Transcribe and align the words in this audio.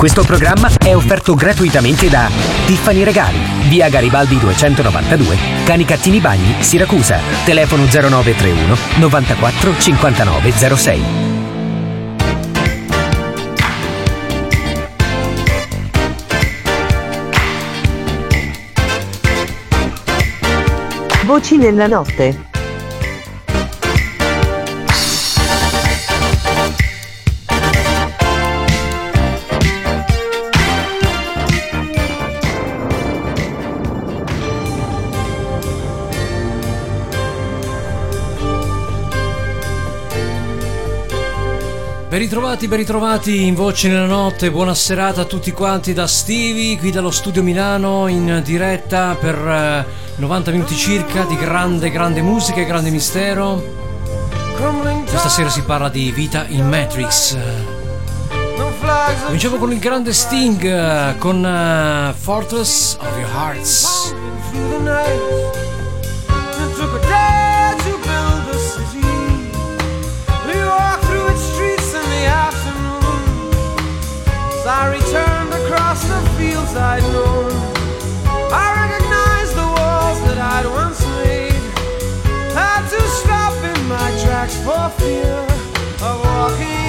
Questo 0.00 0.24
programma 0.24 0.70
è 0.82 0.96
offerto 0.96 1.34
gratuitamente 1.34 2.08
da 2.08 2.30
Tiffany 2.64 3.02
Regali, 3.04 3.36
via 3.68 3.90
Garibaldi 3.90 4.38
292, 4.38 5.36
Canicattini 5.66 6.20
Bagni, 6.20 6.62
Siracusa. 6.62 7.18
Telefono 7.44 7.84
0931 7.84 8.76
94 8.96 9.78
59 9.78 10.52
06. 10.52 11.02
Voci 21.26 21.58
nella 21.58 21.86
notte. 21.86 22.48
Ben 42.10 42.18
ritrovati, 42.18 42.66
ben 42.66 42.78
ritrovati 42.78 43.46
in 43.46 43.54
Voci 43.54 43.86
nella 43.86 44.04
Notte, 44.04 44.50
buona 44.50 44.74
serata 44.74 45.20
a 45.20 45.24
tutti 45.26 45.52
quanti 45.52 45.92
da 45.92 46.08
Stevie, 46.08 46.76
qui 46.76 46.90
dallo 46.90 47.12
studio 47.12 47.40
Milano 47.40 48.08
in 48.08 48.40
diretta 48.44 49.14
per 49.14 49.86
90 50.16 50.50
minuti 50.50 50.74
circa 50.74 51.22
di 51.22 51.36
grande, 51.36 51.88
grande 51.88 52.20
musica 52.20 52.62
e 52.62 52.64
grande 52.64 52.90
mistero. 52.90 53.62
Questa 55.08 55.28
sera 55.28 55.50
si 55.50 55.62
parla 55.62 55.88
di 55.88 56.10
vita 56.10 56.46
in 56.48 56.68
Matrix. 56.68 57.38
Cominciamo 59.26 59.58
con 59.58 59.70
il 59.70 59.78
grande 59.78 60.12
Sting, 60.12 61.16
con 61.18 62.12
Fortress 62.18 62.96
of 63.00 63.18
Your 63.18 63.30
Hearts. 63.36 64.14
I 74.72 74.86
returned 74.86 75.52
across 75.52 76.04
the 76.04 76.20
fields 76.38 76.76
I'd 76.76 77.02
known. 77.12 77.50
I 78.52 78.66
recognized 78.82 79.54
the 79.56 79.66
walls 79.66 80.18
that 80.26 80.38
I'd 80.38 80.66
once 80.80 81.00
made. 81.18 81.62
Had 82.54 82.88
to 82.88 83.00
stop 83.20 83.56
in 83.64 83.80
my 83.88 84.08
tracks 84.22 84.56
for 84.62 84.88
fear 85.00 85.34
of 86.06 86.14
walking 86.24 86.79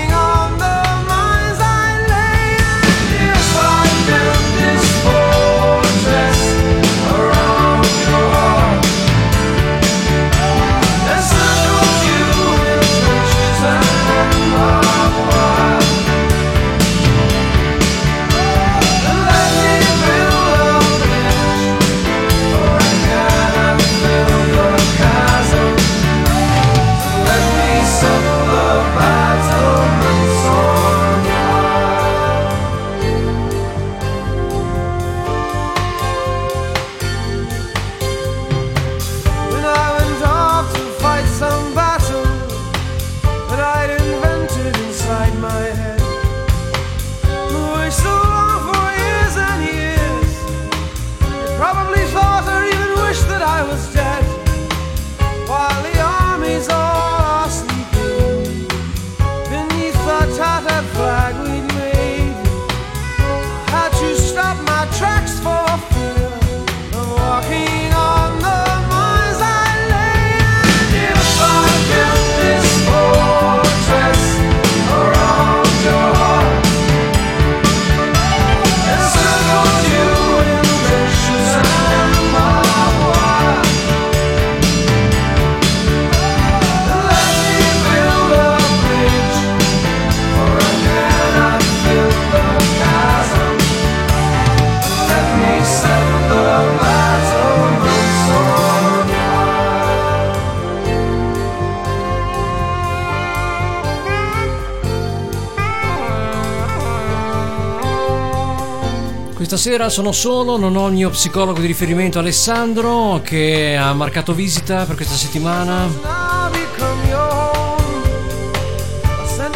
Sera 109.57 109.89
sono 109.89 110.11
solo, 110.11 110.57
non 110.57 110.75
ho 110.75 110.87
il 110.87 110.93
mio 110.93 111.09
psicologo 111.09 111.59
di 111.59 111.67
riferimento 111.67 112.19
Alessandro 112.19 113.21
che 113.23 113.77
ha 113.77 113.93
marcato 113.93 114.33
visita 114.33 114.85
per 114.85 114.95
questa 114.95 115.15
settimana, 115.15 115.87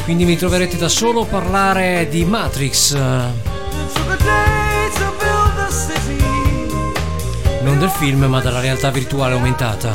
quindi 0.03 0.25
mi 0.25 0.35
troverete 0.37 0.77
da 0.77 0.89
solo 0.89 1.21
a 1.21 1.25
parlare 1.25 2.07
di 2.09 2.23
Matrix, 2.25 2.93
non 7.61 7.79
del 7.79 7.89
film 7.89 8.25
ma 8.25 8.41
della 8.41 8.59
realtà 8.59 8.91
virtuale 8.91 9.33
aumentata. 9.33 9.93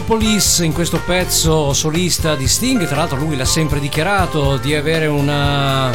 Police 0.00 0.64
in 0.64 0.72
questo 0.72 1.00
pezzo 1.04 1.72
solista 1.72 2.34
di 2.34 2.48
Sting, 2.48 2.86
tra 2.86 2.96
l'altro 2.96 3.18
lui 3.18 3.36
l'ha 3.36 3.44
sempre 3.44 3.78
dichiarato 3.80 4.56
di 4.56 4.74
avere 4.74 5.06
una 5.06 5.90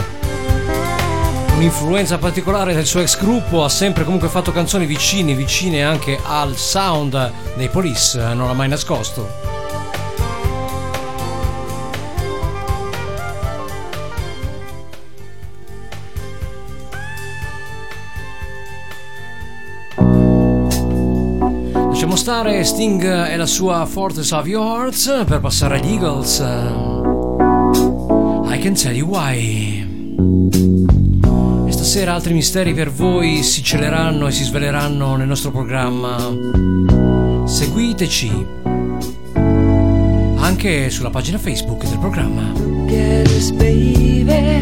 un'influenza 1.56 2.18
particolare 2.18 2.74
del 2.74 2.86
suo 2.86 3.02
ex 3.02 3.20
gruppo, 3.20 3.64
ha 3.64 3.70
sempre 3.70 4.04
comunque 4.04 4.30
fatto 4.30 4.52
canzoni 4.52 4.86
vicine, 4.86 5.34
vicine 5.34 5.84
anche 5.84 6.20
al 6.24 6.56
sound 6.56 7.32
dei 7.56 7.70
police, 7.70 8.18
non 8.34 8.48
l'ha 8.48 8.54
mai 8.54 8.70
nascosto. 8.70 9.47
Stare 22.38 22.64
Sting 22.64 23.04
e 23.04 23.36
la 23.36 23.48
sua 23.48 23.84
Fortress 23.88 24.30
of 24.30 24.46
Your 24.46 24.64
Hearts 24.64 25.24
per 25.26 25.40
passare 25.40 25.80
agli 25.80 25.94
Eagles. 25.94 26.38
I 26.38 26.44
can 28.60 28.76
tell 28.76 28.96
you 28.96 29.08
why. 29.08 29.84
E 31.68 31.72
stasera 31.72 32.14
altri 32.14 32.36
misteri 32.36 32.76
per 32.76 32.92
voi 32.92 33.42
si 33.42 33.64
celeranno 33.64 34.28
e 34.28 34.32
si 34.32 34.44
sveleranno 34.44 35.16
nel 35.16 35.28
nostro 35.28 35.50
programma. 35.50 36.16
Seguiteci 37.44 38.46
anche 40.36 40.92
sulla 40.92 41.10
pagina 41.10 41.40
Facebook 41.40 41.88
del 41.88 41.98
programma. 41.98 42.52
Get 42.86 43.28
us, 43.30 43.50
baby, 43.50 44.62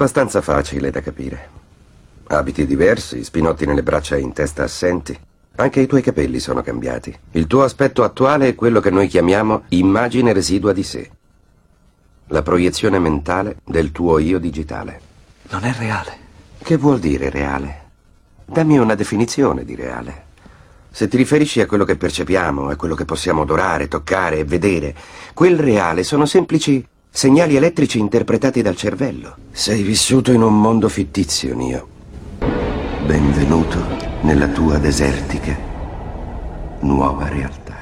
Abbastanza 0.00 0.40
facile 0.40 0.90
da 0.90 1.02
capire. 1.02 1.50
Abiti 2.28 2.64
diversi, 2.64 3.22
spinotti 3.22 3.66
nelle 3.66 3.82
braccia 3.82 4.16
e 4.16 4.20
in 4.20 4.32
testa 4.32 4.62
assenti. 4.62 5.14
Anche 5.56 5.80
i 5.80 5.86
tuoi 5.86 6.00
capelli 6.00 6.38
sono 6.38 6.62
cambiati. 6.62 7.14
Il 7.32 7.46
tuo 7.46 7.64
aspetto 7.64 8.02
attuale 8.02 8.48
è 8.48 8.54
quello 8.54 8.80
che 8.80 8.88
noi 8.88 9.08
chiamiamo 9.08 9.64
immagine 9.68 10.32
residua 10.32 10.72
di 10.72 10.82
sé. 10.84 11.10
La 12.28 12.40
proiezione 12.40 12.98
mentale 12.98 13.56
del 13.62 13.92
tuo 13.92 14.18
io 14.18 14.38
digitale. 14.38 15.00
Non 15.50 15.64
è 15.64 15.74
reale. 15.74 16.16
Che 16.62 16.78
vuol 16.78 16.98
dire 16.98 17.28
reale? 17.28 17.90
Dammi 18.46 18.78
una 18.78 18.94
definizione 18.94 19.66
di 19.66 19.74
reale. 19.74 20.24
Se 20.90 21.08
ti 21.08 21.18
riferisci 21.18 21.60
a 21.60 21.66
quello 21.66 21.84
che 21.84 21.96
percepiamo, 21.96 22.70
a 22.70 22.76
quello 22.76 22.94
che 22.94 23.04
possiamo 23.04 23.42
odorare, 23.42 23.86
toccare 23.86 24.38
e 24.38 24.44
vedere, 24.44 24.94
quel 25.34 25.58
reale 25.58 26.04
sono 26.04 26.24
semplici 26.24 26.88
Segnali 27.12 27.56
elettrici 27.56 27.98
interpretati 27.98 28.62
dal 28.62 28.76
cervello. 28.76 29.34
Sei 29.50 29.82
vissuto 29.82 30.30
in 30.30 30.42
un 30.42 30.58
mondo 30.58 30.88
fittizio, 30.88 31.56
Nio. 31.56 31.88
Benvenuto 33.04 33.78
nella 34.22 34.46
tua 34.46 34.78
desertica 34.78 35.58
nuova 36.80 37.28
realtà. 37.28 37.80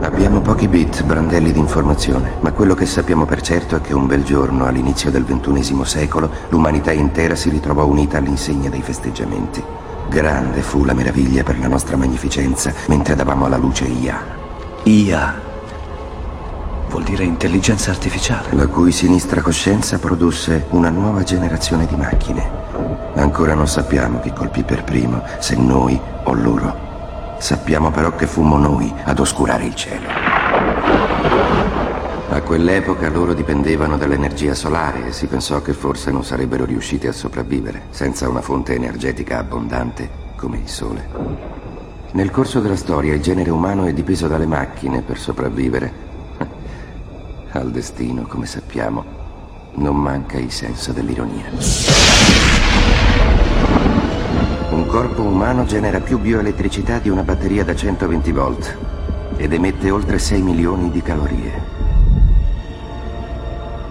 Abbiamo 0.00 0.40
pochi 0.40 0.66
bit, 0.66 1.04
brandelli 1.04 1.52
di 1.52 1.60
informazione, 1.60 2.32
ma 2.40 2.50
quello 2.50 2.74
che 2.74 2.84
sappiamo 2.84 3.24
per 3.24 3.40
certo 3.40 3.76
è 3.76 3.80
che 3.80 3.94
un 3.94 4.08
bel 4.08 4.24
giorno, 4.24 4.66
all'inizio 4.66 5.12
del 5.12 5.24
ventunesimo 5.24 5.84
secolo, 5.84 6.28
l'umanità 6.48 6.90
intera 6.90 7.36
si 7.36 7.50
ritrovò 7.50 7.86
unita 7.86 8.18
all'insegna 8.18 8.68
dei 8.68 8.82
festeggiamenti. 8.82 9.62
Grande 10.08 10.60
fu 10.60 10.84
la 10.84 10.92
meraviglia 10.92 11.44
per 11.44 11.58
la 11.60 11.68
nostra 11.68 11.96
magnificenza 11.96 12.74
mentre 12.88 13.14
davamo 13.14 13.46
alla 13.46 13.56
luce 13.56 13.84
Ia, 13.84 14.38
IA 14.84 15.34
vuol 16.88 17.02
dire 17.04 17.22
intelligenza 17.24 17.90
artificiale. 17.90 18.48
la 18.52 18.66
cui 18.66 18.92
sinistra 18.92 19.42
coscienza 19.42 19.98
produsse 19.98 20.66
una 20.70 20.88
nuova 20.88 21.22
generazione 21.22 21.86
di 21.86 21.94
macchine. 21.94 22.50
Ancora 23.14 23.54
non 23.54 23.68
sappiamo 23.68 24.20
chi 24.20 24.32
colpì 24.32 24.62
per 24.62 24.82
primo, 24.82 25.22
se 25.38 25.54
noi 25.56 26.00
o 26.24 26.32
loro. 26.32 26.88
Sappiamo 27.38 27.90
però 27.90 28.14
che 28.14 28.26
fummo 28.26 28.56
noi 28.56 28.92
ad 29.04 29.18
oscurare 29.18 29.64
il 29.64 29.74
cielo. 29.74 30.08
A 32.30 32.40
quell'epoca 32.42 33.10
loro 33.10 33.34
dipendevano 33.34 33.98
dall'energia 33.98 34.54
solare 34.54 35.08
e 35.08 35.12
si 35.12 35.26
pensò 35.26 35.60
che 35.60 35.74
forse 35.74 36.10
non 36.10 36.24
sarebbero 36.24 36.64
riusciti 36.64 37.06
a 37.06 37.12
sopravvivere 37.12 37.82
senza 37.90 38.28
una 38.28 38.40
fonte 38.40 38.74
energetica 38.74 39.38
abbondante 39.38 40.08
come 40.36 40.58
il 40.58 40.68
sole. 40.68 41.69
Nel 42.12 42.32
corso 42.32 42.58
della 42.58 42.74
storia 42.74 43.14
il 43.14 43.22
genere 43.22 43.50
umano 43.50 43.84
è 43.84 43.92
dipeso 43.92 44.26
dalle 44.26 44.46
macchine 44.46 45.00
per 45.00 45.16
sopravvivere. 45.16 45.92
Al 47.52 47.70
destino, 47.70 48.22
come 48.22 48.46
sappiamo, 48.46 49.04
non 49.74 49.94
manca 49.96 50.36
il 50.36 50.50
senso 50.50 50.90
dell'ironia. 50.90 51.44
Un 54.70 54.86
corpo 54.86 55.22
umano 55.22 55.64
genera 55.66 56.00
più 56.00 56.18
bioelettricità 56.18 56.98
di 56.98 57.10
una 57.10 57.22
batteria 57.22 57.62
da 57.62 57.76
120 57.76 58.32
volt 58.32 58.76
ed 59.36 59.52
emette 59.52 59.92
oltre 59.92 60.18
6 60.18 60.42
milioni 60.42 60.90
di 60.90 61.02
calorie. 61.02 61.79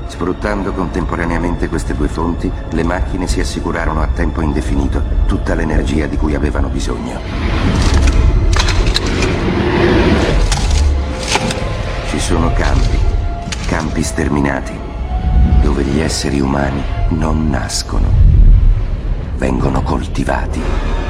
Sfruttando 0.09 0.73
contemporaneamente 0.73 1.69
queste 1.69 1.95
due 1.95 2.07
fonti, 2.07 2.51
le 2.71 2.83
macchine 2.83 3.27
si 3.27 3.39
assicurarono 3.39 4.01
a 4.01 4.07
tempo 4.07 4.41
indefinito 4.41 5.01
tutta 5.27 5.53
l'energia 5.53 6.07
di 6.07 6.17
cui 6.17 6.33
avevano 6.33 6.67
bisogno. 6.67 7.19
Ci 12.07 12.19
sono 12.19 12.51
campi, 12.53 12.97
campi 13.67 14.01
sterminati, 14.01 14.73
dove 15.61 15.83
gli 15.83 15.99
esseri 15.99 16.41
umani 16.41 16.83
non 17.09 17.47
nascono, 17.47 18.11
vengono 19.37 19.83
coltivati. 19.83 21.08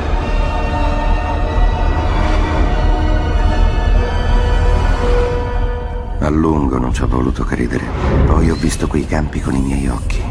A 6.29 6.31
lungo 6.31 6.77
non 6.77 6.93
ci 6.93 7.01
ho 7.01 7.07
voluto 7.07 7.43
credere. 7.43 7.83
Poi 8.27 8.51
ho 8.51 8.55
visto 8.55 8.85
quei 8.85 9.07
campi 9.07 9.41
con 9.41 9.55
i 9.55 9.61
miei 9.61 9.87
occhi. 9.87 10.21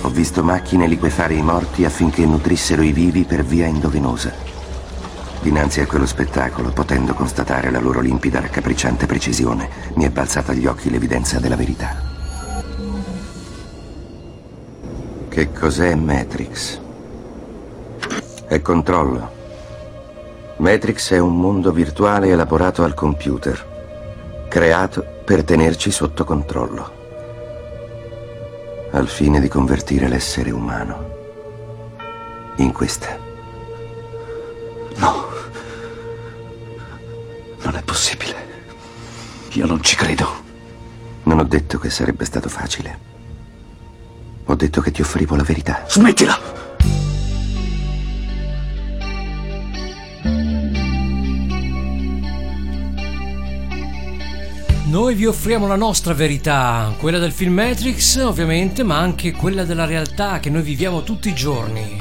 Ho 0.00 0.08
visto 0.08 0.42
macchine 0.42 0.86
liquefare 0.86 1.34
i 1.34 1.42
morti 1.42 1.84
affinché 1.84 2.24
nutrissero 2.24 2.80
i 2.80 2.92
vivi 2.92 3.24
per 3.24 3.44
via 3.44 3.66
endovenosa. 3.66 4.32
Dinanzi 5.42 5.82
a 5.82 5.86
quello 5.86 6.06
spettacolo, 6.06 6.70
potendo 6.70 7.12
constatare 7.12 7.70
la 7.70 7.80
loro 7.80 8.00
limpida 8.00 8.40
raccapricciante 8.40 9.04
precisione, 9.04 9.68
mi 9.96 10.04
è 10.04 10.08
balzata 10.08 10.52
agli 10.52 10.64
occhi 10.64 10.88
l'evidenza 10.88 11.38
della 11.38 11.56
verità. 11.56 11.94
Che 15.28 15.52
cos'è 15.52 15.94
Matrix? 15.94 16.80
È 18.46 18.58
controllo. 18.62 19.30
Matrix 20.56 21.12
è 21.12 21.18
un 21.18 21.38
mondo 21.38 21.72
virtuale 21.72 22.28
elaborato 22.28 22.84
al 22.84 22.94
computer, 22.94 23.76
creato 24.48 25.04
per 25.24 25.44
tenerci 25.44 25.90
sotto 25.90 26.24
controllo, 26.24 26.96
al 28.92 29.06
fine 29.06 29.40
di 29.40 29.48
convertire 29.48 30.08
l'essere 30.08 30.50
umano 30.50 31.16
in 32.56 32.72
questa. 32.72 33.16
No. 34.96 35.26
Non 37.62 37.76
è 37.76 37.82
possibile. 37.82 38.34
Io 39.52 39.66
non 39.66 39.82
ci 39.82 39.96
credo. 39.96 40.46
Non 41.24 41.38
ho 41.38 41.44
detto 41.44 41.78
che 41.78 41.90
sarebbe 41.90 42.24
stato 42.24 42.48
facile. 42.48 43.06
Ho 44.46 44.54
detto 44.54 44.80
che 44.80 44.90
ti 44.90 45.02
offrivo 45.02 45.36
la 45.36 45.42
verità. 45.42 45.84
Smettila! 45.86 46.67
Noi 54.88 55.14
vi 55.14 55.26
offriamo 55.26 55.66
la 55.66 55.76
nostra 55.76 56.14
verità, 56.14 56.94
quella 56.98 57.18
del 57.18 57.32
film 57.32 57.52
Matrix 57.52 58.16
ovviamente, 58.16 58.82
ma 58.82 58.96
anche 58.96 59.32
quella 59.32 59.64
della 59.64 59.84
realtà 59.84 60.40
che 60.40 60.48
noi 60.48 60.62
viviamo 60.62 61.02
tutti 61.02 61.28
i 61.28 61.34
giorni. 61.34 61.98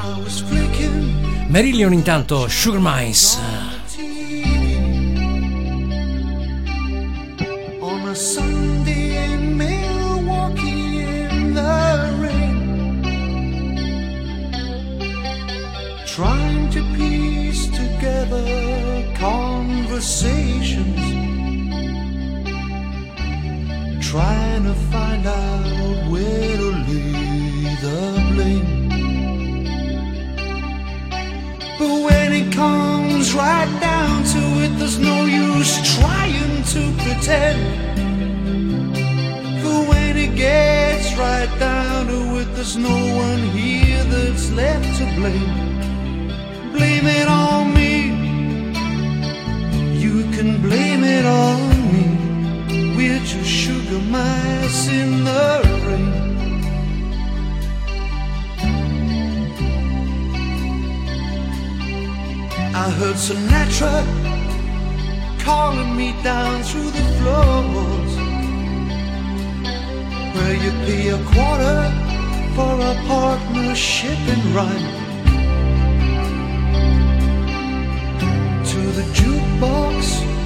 Marillion 1.48 1.92
intanto, 1.92 2.48
Sugar 2.48 2.80
Mice. 2.82 3.38
on 7.82 8.08
a 8.08 8.16
Sunday 8.16 9.34
in 9.34 9.58
trying 16.18 16.70
to 16.72 16.82
piece 16.96 17.68
together 17.68 18.42
conversations, 19.20 21.17
trying 24.12 24.64
to 24.64 24.74
find 24.90 25.28
out 25.28 26.10
where 26.10 26.58
to 26.58 26.70
lay 26.88 27.76
the 27.84 28.00
blame. 28.32 28.88
But 31.78 31.94
when 32.08 32.32
it 32.32 32.54
comes 32.54 33.34
right 33.34 33.72
down 33.82 34.24
to 34.34 34.42
it, 34.64 34.72
there's 34.80 34.98
no 34.98 35.26
use 35.26 35.74
trying 35.98 36.64
to 36.74 36.82
pretend. 37.04 37.60
But 39.62 39.90
when 39.90 40.16
it 40.16 40.36
gets 40.38 41.14
right 41.18 41.52
down 41.60 42.08
to 42.08 42.40
it, 42.40 42.48
there's 42.56 42.78
no 42.78 42.98
one 43.26 43.42
here 43.50 44.04
that's 44.06 44.50
left 44.52 44.90
to 45.00 45.06
blame. 45.18 45.54
Blame 46.72 47.08
it 47.08 47.28
on 47.28 47.74
me. 47.74 47.94
You 50.00 50.24
can 50.32 50.62
blame 50.62 51.04
it 51.04 51.26
on. 51.26 51.77
We're 52.98 53.20
just 53.20 53.48
sugar 53.48 54.00
mice 54.10 54.88
in 54.88 55.24
the 55.24 55.62
rain. 55.86 56.14
I 62.74 62.90
heard 62.98 63.18
Sinatra 63.18 64.04
calling 65.46 65.96
me 65.96 66.16
down 66.24 66.64
through 66.64 66.90
the 66.90 67.06
floors 67.18 68.14
where 70.36 70.56
you 70.64 70.72
pay 70.88 71.10
a 71.10 71.20
quarter 71.34 71.80
for 72.56 72.74
a 72.82 72.96
partnership 73.06 74.20
in 74.34 74.42
rhyme. 74.56 74.88
To 78.72 78.80
the 78.98 79.04
jukebox 79.14 80.37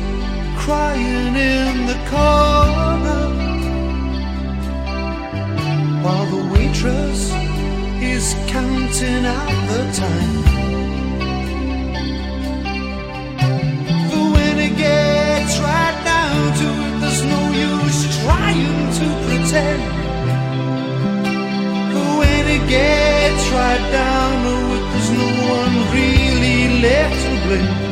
crying 0.71 1.35
in 1.35 1.73
the 1.91 1.99
corner 2.13 3.23
while 6.03 6.27
the 6.35 6.43
waitress 6.53 7.21
is 8.13 8.25
counting 8.55 9.23
out 9.37 9.57
the 9.71 9.81
time. 10.03 10.37
But 14.09 14.25
when 14.35 14.55
it 14.67 14.73
gets 14.87 15.53
right 15.69 15.97
down 16.13 16.41
to 16.61 16.67
it, 16.85 16.93
there's 17.01 17.23
no 17.35 17.41
use 17.69 18.01
trying 18.23 18.83
to 18.99 19.07
pretend. 19.25 19.83
But 21.93 22.09
when 22.21 22.43
it 22.57 22.63
gets 22.77 23.43
right 23.59 23.85
down 23.99 24.31
to 24.47 24.55
it, 24.75 24.83
there's 24.91 25.11
no 25.21 25.29
one 25.57 25.73
really 25.97 26.59
left 26.85 27.19
to. 27.25 27.31
Blame 27.47 27.90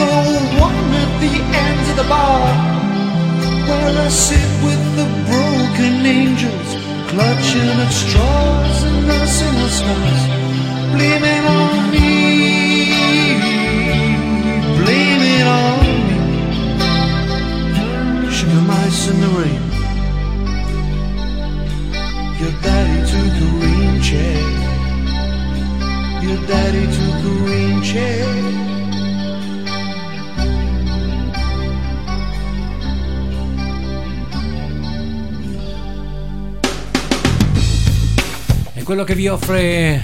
number 0.00 0.60
one 0.66 0.88
at 1.02 1.12
the 1.24 1.34
end 1.66 1.82
of 1.90 1.96
the 2.00 2.06
bar. 2.14 2.46
Where 3.68 3.94
I 4.06 4.08
sit 4.08 4.48
with 4.66 4.82
the 4.98 5.06
broken 5.28 5.94
angels, 6.20 6.68
clutching 7.10 7.76
at 7.84 7.92
straws 8.02 8.78
and 8.88 8.98
nursing 9.08 9.56
the 9.62 9.70
scars. 9.78 10.22
Blaming 10.94 11.44
on 11.58 11.74
me, 11.94 12.08
blaming 14.80 15.46
on 15.60 15.76
me. 15.84 16.18
Sugar 18.36 18.64
mice 18.70 19.02
in 19.10 19.16
the 19.24 19.30
rain. 19.38 19.64
Your 22.40 22.54
daddy 22.62 22.98
took. 23.10 23.30
Your 26.30 26.40
daddy 26.46 26.84
took 26.86 27.24
a 27.24 27.32
rain 27.44 27.82
check. 27.82 28.59
Quello 38.90 39.04
che 39.04 39.14
vi 39.14 39.28
offre 39.28 40.02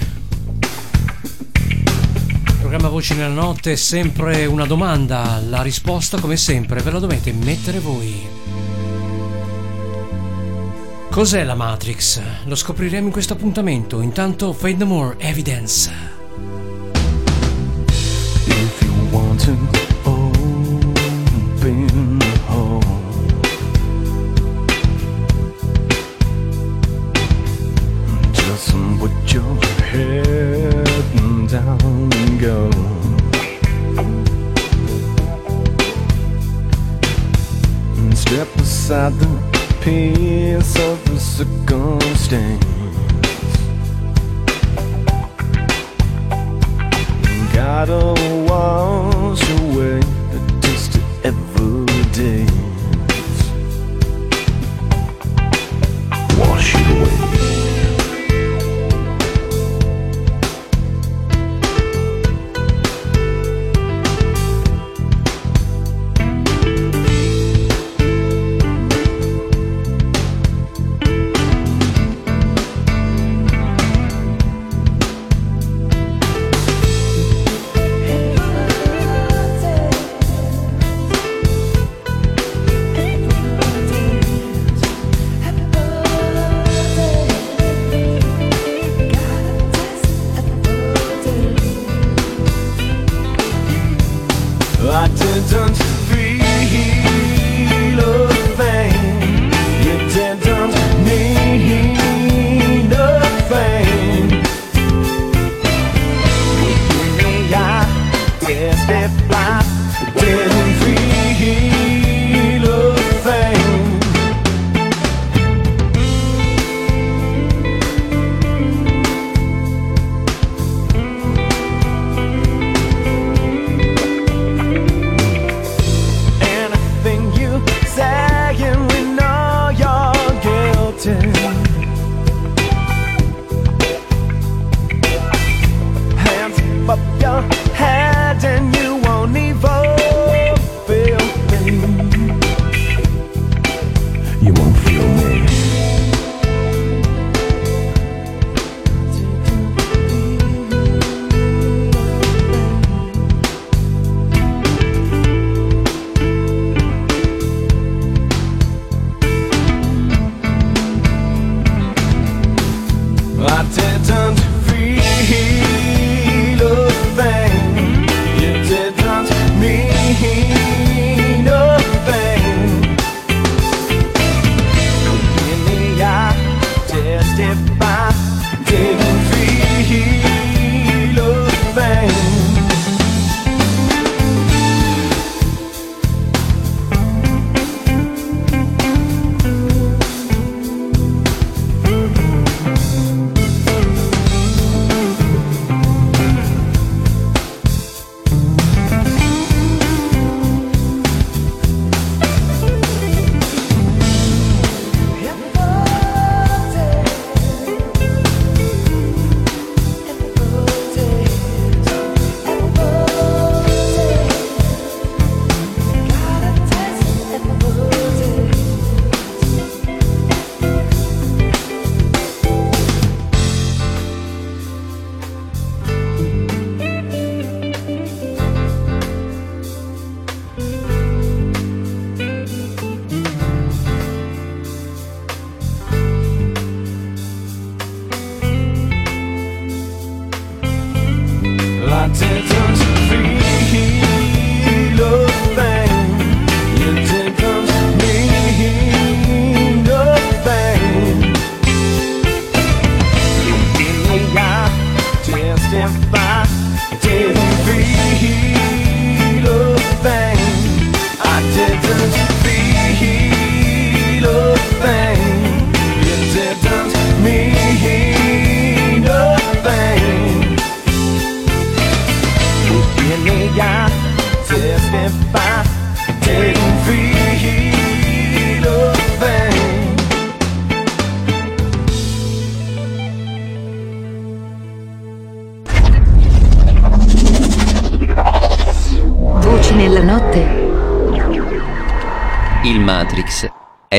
il 2.45 2.55
programma 2.57 2.87
Voci 2.87 3.15
nella 3.15 3.33
Notte 3.33 3.73
è 3.73 3.75
sempre 3.75 4.45
una 4.45 4.65
domanda. 4.65 5.41
La 5.45 5.61
risposta, 5.61 6.21
come 6.21 6.37
sempre, 6.37 6.81
ve 6.81 6.91
la 6.91 6.99
dovete 6.99 7.33
mettere 7.33 7.79
voi. 7.79 8.15
Cos'è 11.09 11.43
la 11.43 11.55
Matrix? 11.55 12.21
Lo 12.45 12.55
scopriremo 12.55 13.07
in 13.07 13.11
questo 13.11 13.33
appuntamento. 13.33 13.99
Intanto, 13.99 14.53
Fade 14.53 14.77
No 14.77 14.85
More 14.85 15.15
Evidence. 15.19 16.16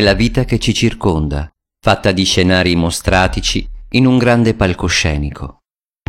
È 0.08 0.12
la 0.12 0.16
vita 0.16 0.44
che 0.46 0.58
ci 0.58 0.72
circonda, 0.72 1.52
fatta 1.84 2.12
di 2.12 2.24
scenari 2.24 2.74
mostratici 2.74 3.68
in 3.90 4.06
un 4.06 4.16
grande 4.16 4.54
palcoscenico. 4.54 5.58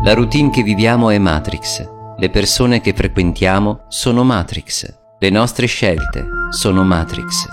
La 0.05 0.13
routine 0.13 0.51
che 0.51 0.63
viviamo 0.63 1.09
è 1.09 1.17
Matrix, 1.17 1.85
le 2.17 2.29
persone 2.29 2.79
che 2.79 2.93
frequentiamo 2.93 3.87
sono 3.89 4.23
Matrix, 4.23 4.89
le 5.19 5.29
nostre 5.29 5.65
scelte 5.65 6.25
sono 6.49 6.85
Matrix. 6.85 7.45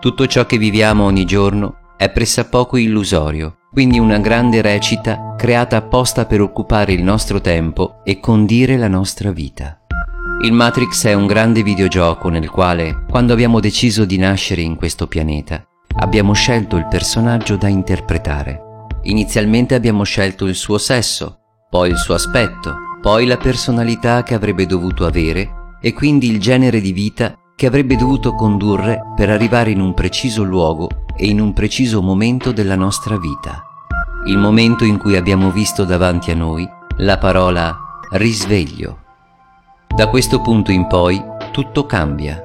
Tutto 0.00 0.26
ciò 0.26 0.46
che 0.46 0.56
viviamo 0.56 1.04
ogni 1.04 1.26
giorno 1.26 1.76
è 1.98 2.08
pressappoco 2.10 2.78
illusorio, 2.78 3.58
quindi 3.70 3.98
una 3.98 4.18
grande 4.18 4.62
recita 4.62 5.34
creata 5.36 5.76
apposta 5.76 6.24
per 6.24 6.40
occupare 6.40 6.94
il 6.94 7.02
nostro 7.02 7.42
tempo 7.42 8.00
e 8.02 8.18
condire 8.18 8.78
la 8.78 8.88
nostra 8.88 9.30
vita. 9.30 9.78
Il 10.42 10.54
Matrix 10.54 11.04
è 11.04 11.12
un 11.12 11.26
grande 11.26 11.62
videogioco 11.62 12.30
nel 12.30 12.48
quale, 12.48 13.04
quando 13.10 13.34
abbiamo 13.34 13.60
deciso 13.60 14.06
di 14.06 14.16
nascere 14.16 14.62
in 14.62 14.76
questo 14.76 15.06
pianeta, 15.06 15.66
abbiamo 16.02 16.32
scelto 16.32 16.76
il 16.76 16.88
personaggio 16.88 17.56
da 17.56 17.68
interpretare. 17.68 18.86
Inizialmente 19.02 19.76
abbiamo 19.76 20.02
scelto 20.02 20.46
il 20.46 20.56
suo 20.56 20.76
sesso, 20.76 21.38
poi 21.70 21.90
il 21.90 21.96
suo 21.96 22.14
aspetto, 22.14 22.74
poi 23.00 23.24
la 23.24 23.36
personalità 23.36 24.24
che 24.24 24.34
avrebbe 24.34 24.66
dovuto 24.66 25.06
avere 25.06 25.76
e 25.80 25.92
quindi 25.92 26.28
il 26.28 26.40
genere 26.40 26.80
di 26.80 26.92
vita 26.92 27.38
che 27.54 27.66
avrebbe 27.66 27.94
dovuto 27.94 28.34
condurre 28.34 29.00
per 29.14 29.30
arrivare 29.30 29.70
in 29.70 29.80
un 29.80 29.94
preciso 29.94 30.42
luogo 30.42 30.88
e 31.16 31.26
in 31.26 31.40
un 31.40 31.52
preciso 31.52 32.02
momento 32.02 32.50
della 32.50 32.76
nostra 32.76 33.16
vita. 33.16 33.62
Il 34.26 34.38
momento 34.38 34.84
in 34.84 34.98
cui 34.98 35.16
abbiamo 35.16 35.52
visto 35.52 35.84
davanti 35.84 36.32
a 36.32 36.34
noi 36.34 36.68
la 36.96 37.18
parola 37.18 37.78
risveglio. 38.10 38.98
Da 39.86 40.08
questo 40.08 40.40
punto 40.40 40.72
in 40.72 40.88
poi 40.88 41.22
tutto 41.52 41.86
cambia. 41.86 42.42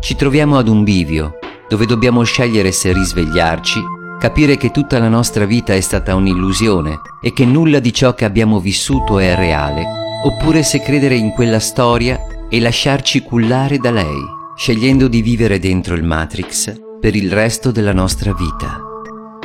Ci 0.00 0.16
troviamo 0.16 0.56
ad 0.56 0.68
un 0.68 0.84
bivio 0.84 1.38
dove 1.68 1.86
dobbiamo 1.86 2.22
scegliere 2.22 2.72
se 2.72 2.92
risvegliarci, 2.92 3.82
capire 4.18 4.56
che 4.56 4.70
tutta 4.70 4.98
la 4.98 5.08
nostra 5.08 5.44
vita 5.44 5.74
è 5.74 5.80
stata 5.80 6.14
un'illusione 6.14 7.00
e 7.20 7.32
che 7.32 7.44
nulla 7.44 7.78
di 7.78 7.92
ciò 7.92 8.14
che 8.14 8.24
abbiamo 8.24 8.60
vissuto 8.60 9.18
è 9.18 9.34
reale, 9.34 9.84
oppure 10.24 10.62
se 10.62 10.80
credere 10.80 11.16
in 11.16 11.30
quella 11.32 11.58
storia 11.58 12.18
e 12.48 12.60
lasciarci 12.60 13.20
cullare 13.20 13.78
da 13.78 13.90
lei, 13.90 14.22
scegliendo 14.56 15.08
di 15.08 15.22
vivere 15.22 15.58
dentro 15.58 15.94
il 15.94 16.04
Matrix 16.04 16.72
per 17.00 17.14
il 17.14 17.30
resto 17.30 17.70
della 17.70 17.92
nostra 17.92 18.32
vita. 18.32 18.80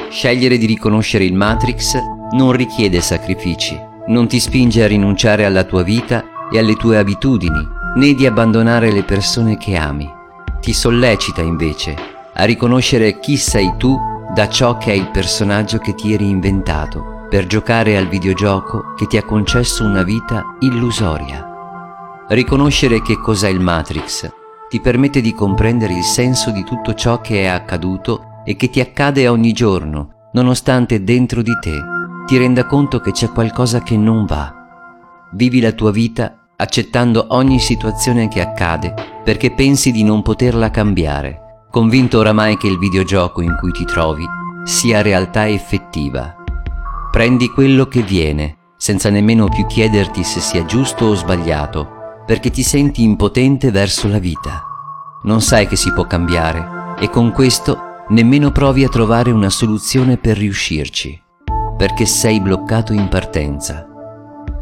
Scegliere 0.10 0.58
di 0.58 0.66
riconoscere 0.66 1.26
il 1.26 1.34
Matrix 1.34 1.98
non 2.32 2.52
richiede 2.52 3.02
sacrifici, 3.02 3.78
non 4.08 4.28
ti 4.28 4.40
spinge 4.40 4.84
a 4.84 4.88
rinunciare 4.88 5.46
alla 5.46 5.64
tua 5.64 5.84
vita 5.84 6.24
e 6.52 6.58
alle 6.58 6.76
tue 6.76 6.98
abitudini, 6.98 7.68
né 7.96 8.14
di 8.14 8.26
abbandonare 8.26 8.92
le 8.92 9.04
persone 9.04 9.58
che 9.58 9.76
ami. 9.76 10.18
Ti 10.70 10.76
sollecita 10.76 11.42
invece 11.42 11.96
a 12.32 12.44
riconoscere 12.44 13.20
chi 13.20 13.38
sei 13.38 13.74
tu 13.78 13.98
da 14.32 14.48
ciò 14.48 14.78
che 14.78 14.92
è 14.92 14.94
il 14.94 15.10
personaggio 15.10 15.80
che 15.80 15.96
ti 15.96 16.14
eri 16.14 16.30
inventato 16.30 17.26
per 17.28 17.48
giocare 17.48 17.98
al 17.98 18.08
videogioco 18.08 18.94
che 18.94 19.08
ti 19.08 19.18
ha 19.18 19.24
concesso 19.24 19.84
una 19.84 20.04
vita 20.04 20.58
illusoria. 20.60 21.44
Riconoscere 22.28 23.02
che 23.02 23.20
cos'è 23.20 23.50
il 23.50 23.60
Matrix 23.60 24.32
ti 24.70 24.80
permette 24.80 25.22
di 25.22 25.34
comprendere 25.34 25.94
il 25.94 26.04
senso 26.04 26.52
di 26.52 26.64
tutto 26.64 26.94
ciò 26.94 27.20
che 27.20 27.42
è 27.42 27.46
accaduto 27.48 28.44
e 28.46 28.56
che 28.56 28.70
ti 28.70 28.80
accade 28.80 29.28
ogni 29.28 29.54
giorno, 29.54 30.30
nonostante 30.34 31.04
dentro 31.04 31.42
di 31.42 31.58
te 31.60 31.82
ti 32.28 32.38
renda 32.38 32.68
conto 32.68 33.00
che 33.00 33.10
c'è 33.10 33.32
qualcosa 33.32 33.82
che 33.82 33.98
non 33.98 34.24
va. 34.28 34.54
Vivi 35.32 35.62
la 35.62 35.72
tua 35.72 35.90
vita 35.90 36.39
accettando 36.62 37.28
ogni 37.30 37.60
situazione 37.60 38.28
che 38.28 38.42
accade 38.42 38.94
perché 39.24 39.52
pensi 39.52 39.92
di 39.92 40.04
non 40.04 40.22
poterla 40.22 40.70
cambiare, 40.70 41.66
convinto 41.72 42.20
oramai 42.20 42.58
che 42.58 42.68
il 42.68 42.78
videogioco 42.78 43.42
in 43.42 43.56
cui 43.58 43.72
ti 43.72 43.86
trovi 43.86 44.26
sia 44.64 45.02
realtà 45.02 45.48
effettiva. 45.48 46.36
Prendi 47.12 47.50
quello 47.50 47.88
che 47.88 48.02
viene, 48.02 48.58
senza 48.78 49.10
nemmeno 49.10 49.48
più 49.48 49.66
chiederti 49.66 50.24
se 50.24 50.42
sia 50.42 50.66
giusto 50.66 51.06
o 51.06 51.16
sbagliato, 51.16 51.88
perché 52.26 52.52
ti 52.52 52.62
senti 52.62 53.04
impotente 53.04 53.72
verso 53.72 54.08
la 54.08 54.20
vita. 54.20 54.64
Non 55.24 55.42
sai 55.42 55.68
che 55.68 55.76
si 55.76 55.92
può 55.94 56.06
cambiare 56.06 56.96
e 57.00 57.10
con 57.10 57.32
questo 57.32 58.04
nemmeno 58.10 58.52
provi 58.52 58.84
a 58.84 58.90
trovare 58.90 59.32
una 59.32 59.50
soluzione 59.50 60.18
per 60.18 60.38
riuscirci, 60.38 61.20
perché 61.78 62.06
sei 62.06 62.42
bloccato 62.42 62.94
in 62.94 63.08
partenza. 63.08 63.89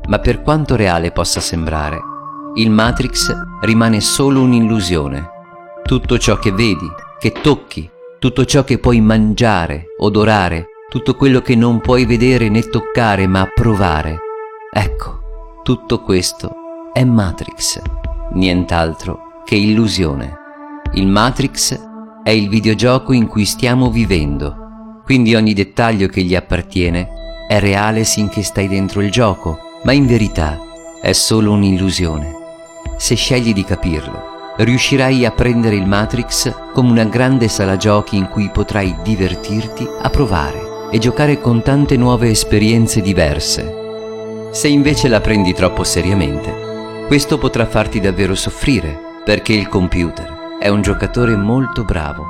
Ma 0.08 0.20
per 0.20 0.41
quanto 0.41 0.76
reale 0.76 1.12
possa 1.12 1.39
sembrare, 1.39 2.00
il 2.56 2.72
Matrix 2.72 3.34
rimane 3.62 4.02
solo 4.02 4.41
un'illusione. 4.41 5.30
Tutto 5.84 6.17
ciò 6.17 6.39
che 6.39 6.52
vedi, 6.52 6.89
che 7.20 7.32
tocchi, 7.32 7.89
tutto 8.20 8.46
ciò 8.46 8.63
che 8.63 8.80
puoi 8.80 9.00
mangiare, 9.00 9.88
odorare, 10.00 10.67
tutto 10.89 11.15
quello 11.15 11.41
che 11.41 11.56
non 11.56 11.82
puoi 11.82 12.06
vedere 12.06 12.50
né 12.50 12.62
toccare 12.62 13.28
ma 13.28 13.50
provare. 13.54 14.20
Ecco, 14.74 15.62
tutto 15.63 16.02
questo 16.02 16.52
è 16.93 17.04
Matrix, 17.04 17.82
nient'altro 18.34 19.41
che 19.46 19.56
illusione. 19.56 20.36
Il 20.93 21.08
Matrix 21.08 21.80
è 22.24 22.30
il 22.30 22.50
videogioco 22.50 23.13
in 23.13 23.28
cui 23.28 23.46
stiamo 23.46 23.89
vivendo, 23.89 24.56
quindi 25.04 25.36
ogni 25.36 25.54
dettaglio 25.54 26.08
che 26.08 26.22
gli 26.22 26.36
appartiene 26.36 27.46
è 27.48 27.60
reale 27.60 28.04
sinché 28.04 28.41
stai 28.41 28.67
dentro 28.67 29.02
il 29.02 29.12
gioco, 29.12 29.60
ma 29.88 29.93
in 29.93 30.06
verità 30.06 30.60
è 31.02 31.13
solo 31.13 31.54
un'illusione. 31.54 32.36
Se 32.97 33.15
scegli 33.15 33.54
di 33.54 33.63
capirlo, 33.63 34.54
riuscirai 34.58 35.23
a 35.23 35.32
prendere 35.32 35.78
il 35.78 35.88
Matrix 35.88 36.54
come 36.73 36.91
una 36.91 37.06
grande 37.06 37.47
sala 37.47 37.78
giochi 37.78 38.17
in 38.17 38.28
cui 38.28 38.50
potrai 38.50 38.93
divertirti 39.02 39.88
a 40.02 40.10
provare 40.10 40.89
e 40.91 40.97
giocare 40.97 41.39
con 41.39 41.62
tante 41.62 41.95
nuove 41.95 42.30
esperienze 42.30 43.00
diverse. 43.00 44.50
Se 44.52 44.67
invece 44.67 45.08
la 45.08 45.21
prendi 45.21 45.54
troppo 45.54 45.86
seriamente, 45.86 47.06
questo 47.08 47.38
potrà 47.38 47.65
farti 47.65 48.02
davvero 48.02 48.36
soffrire, 48.36 49.21
perché 49.23 49.54
il 49.54 49.69
computer 49.69 50.58
è 50.60 50.67
un 50.67 50.82
giocatore 50.82 51.38
molto 51.38 51.86
bravo. 51.86 52.26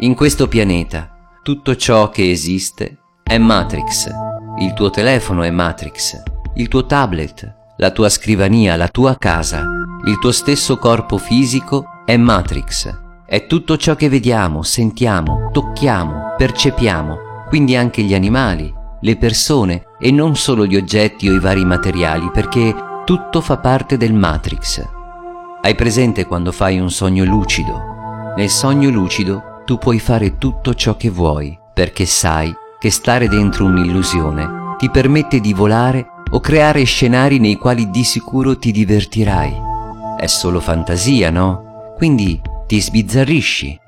In 0.00 0.14
questo 0.14 0.46
pianeta, 0.46 1.08
tutto 1.42 1.74
ciò 1.74 2.10
che 2.10 2.30
esiste 2.30 2.98
è 3.22 3.38
Matrix. 3.38 4.27
Il 4.60 4.72
tuo 4.72 4.90
telefono 4.90 5.42
è 5.42 5.50
Matrix, 5.50 6.20
il 6.54 6.66
tuo 6.66 6.84
tablet, 6.84 7.54
la 7.76 7.92
tua 7.92 8.08
scrivania, 8.08 8.74
la 8.74 8.88
tua 8.88 9.16
casa, 9.16 9.64
il 10.04 10.18
tuo 10.18 10.32
stesso 10.32 10.78
corpo 10.78 11.16
fisico 11.16 11.84
è 12.04 12.16
Matrix. 12.16 12.92
È 13.24 13.46
tutto 13.46 13.76
ciò 13.76 13.94
che 13.94 14.08
vediamo, 14.08 14.64
sentiamo, 14.64 15.50
tocchiamo, 15.52 16.34
percepiamo, 16.36 17.18
quindi 17.48 17.76
anche 17.76 18.02
gli 18.02 18.14
animali, 18.14 18.74
le 19.00 19.16
persone 19.16 19.84
e 19.96 20.10
non 20.10 20.34
solo 20.34 20.66
gli 20.66 20.74
oggetti 20.74 21.28
o 21.28 21.34
i 21.34 21.38
vari 21.38 21.64
materiali, 21.64 22.28
perché 22.32 22.74
tutto 23.04 23.40
fa 23.40 23.58
parte 23.58 23.96
del 23.96 24.12
Matrix. 24.12 24.84
Hai 25.62 25.76
presente 25.76 26.26
quando 26.26 26.50
fai 26.50 26.80
un 26.80 26.90
sogno 26.90 27.22
lucido? 27.22 28.32
Nel 28.34 28.50
sogno 28.50 28.90
lucido 28.90 29.62
tu 29.64 29.78
puoi 29.78 30.00
fare 30.00 30.36
tutto 30.36 30.74
ciò 30.74 30.96
che 30.96 31.10
vuoi, 31.10 31.56
perché 31.72 32.06
sai 32.06 32.52
che 32.78 32.90
stare 32.90 33.28
dentro 33.28 33.64
un'illusione 33.64 34.76
ti 34.78 34.88
permette 34.88 35.40
di 35.40 35.52
volare 35.52 36.06
o 36.30 36.40
creare 36.40 36.84
scenari 36.84 37.38
nei 37.38 37.56
quali 37.56 37.90
di 37.90 38.04
sicuro 38.04 38.56
ti 38.56 38.70
divertirai. 38.70 39.52
È 40.16 40.26
solo 40.26 40.60
fantasia, 40.60 41.30
no? 41.30 41.94
Quindi 41.96 42.40
ti 42.66 42.80
sbizzarrisci. 42.80 43.78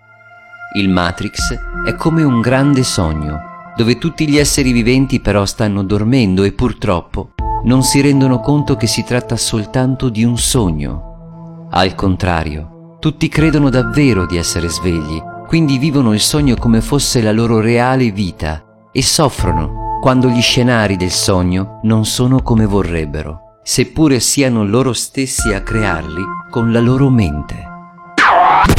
Il 0.76 0.88
Matrix 0.88 1.57
è 1.87 1.94
come 1.94 2.24
un 2.24 2.40
grande 2.40 2.83
sogno, 2.83 3.40
dove 3.76 3.98
tutti 3.98 4.29
gli 4.29 4.38
esseri 4.38 4.72
viventi 4.72 5.20
però 5.20 5.44
stanno 5.44 5.85
dormendo 5.85 6.42
e 6.42 6.53
purtroppo 6.53 7.33
non 7.64 7.83
si 7.83 8.00
rendono 8.00 8.40
conto 8.40 8.74
che 8.76 8.87
si 8.87 9.05
tratta 9.05 9.37
soltanto 9.37 10.09
di 10.09 10.24
un 10.24 10.37
sogno. 10.37 11.68
Al 11.70 11.94
contrario, 11.94 12.96
tutti 12.98 13.29
credono 13.29 13.70
davvero 13.70 14.26
di 14.26 14.37
essere 14.37 14.68
svegli, 14.68 15.22
quindi 15.46 15.79
vivono 15.79 16.12
il 16.12 16.20
sogno 16.20 16.57
come 16.57 16.81
fosse 16.81 17.22
la 17.22 17.33
loro 17.33 17.61
reale 17.61 18.11
vita 18.11 18.64
e 18.92 19.03
soffrono 19.03 19.98
quando 20.00 20.29
gli 20.29 20.40
scenari 20.40 20.96
del 20.96 21.11
sogno 21.11 21.81
non 21.83 22.05
sono 22.05 22.42
come 22.42 22.64
vorrebbero, 22.64 23.59
seppure 23.62 24.18
siano 24.18 24.64
loro 24.64 24.92
stessi 24.92 25.53
a 25.53 25.62
crearli 25.62 26.22
con 26.50 26.72
la 26.72 26.81
loro 26.81 27.11
mente. 27.11 27.68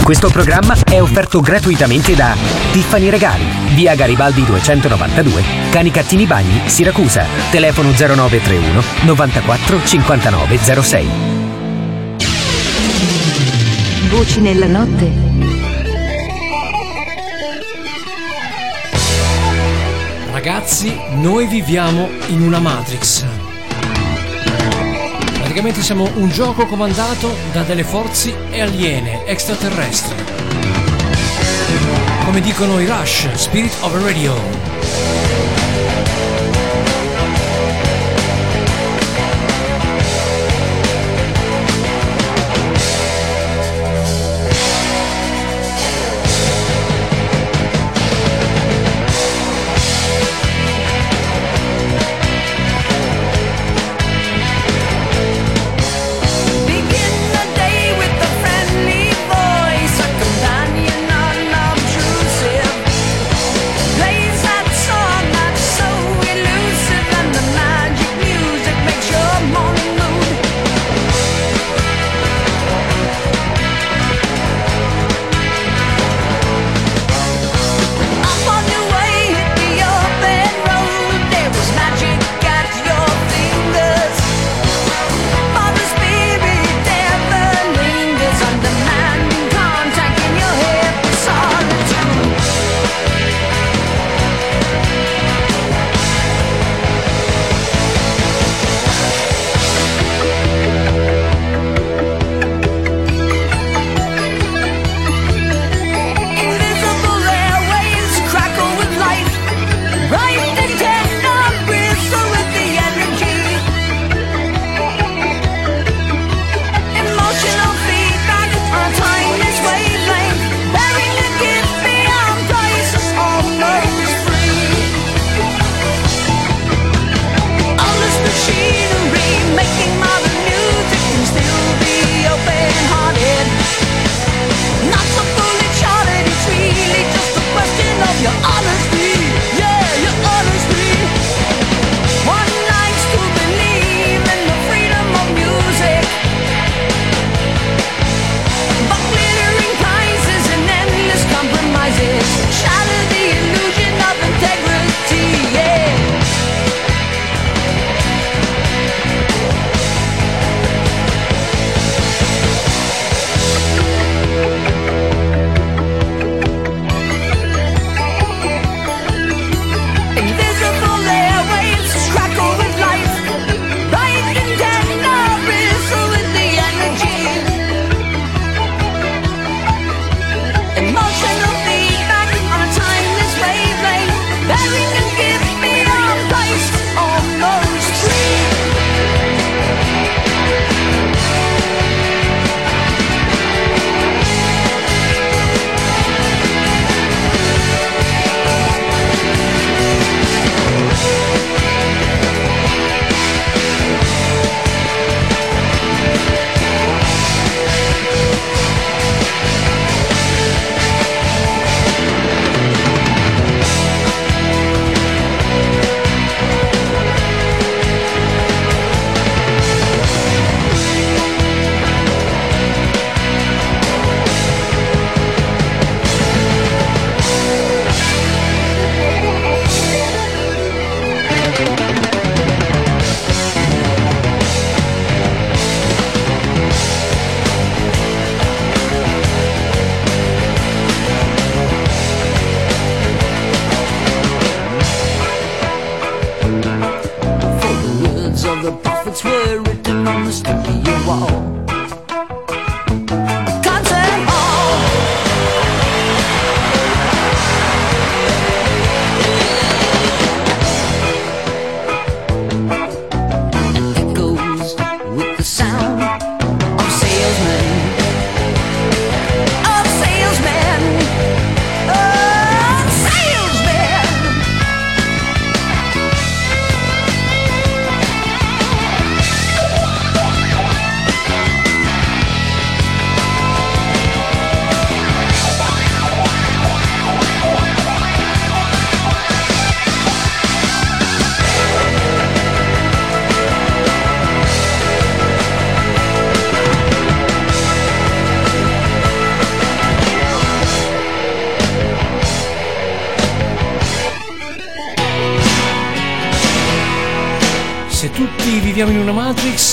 Questo 0.04 0.30
programma 0.30 0.76
è 0.84 1.02
offerto 1.02 1.40
gratuitamente 1.40 2.16
da 2.16 2.36
Tiffany 2.72 3.10
Regali, 3.10 3.44
via 3.76 3.96
Garibaldi 3.96 4.44
292, 4.44 5.44
Canicattini 5.72 6.26
Bagni, 6.26 6.62
Siracusa. 6.66 7.26
Telefono 7.50 7.92
0931 7.92 8.82
94 9.06 9.84
59 9.86 10.58
06. 10.58 11.08
Voci 14.10 14.42
nella 14.42 14.68
notte. 14.68 15.51
Ragazzi, 20.44 20.92
noi 21.18 21.46
viviamo 21.46 22.10
in 22.30 22.42
una 22.42 22.58
Matrix. 22.58 23.24
Praticamente 25.34 25.84
siamo 25.84 26.10
un 26.16 26.30
gioco 26.30 26.66
comandato 26.66 27.32
da 27.52 27.62
delle 27.62 27.84
forze 27.84 28.36
aliene, 28.60 29.24
extraterrestri. 29.28 30.16
Come 32.26 32.42
dicono 32.42 32.80
i 32.80 32.88
Rush, 32.88 33.32
Spirit 33.34 33.76
of 33.82 33.94
a 33.94 34.04
Radio. 34.04 35.21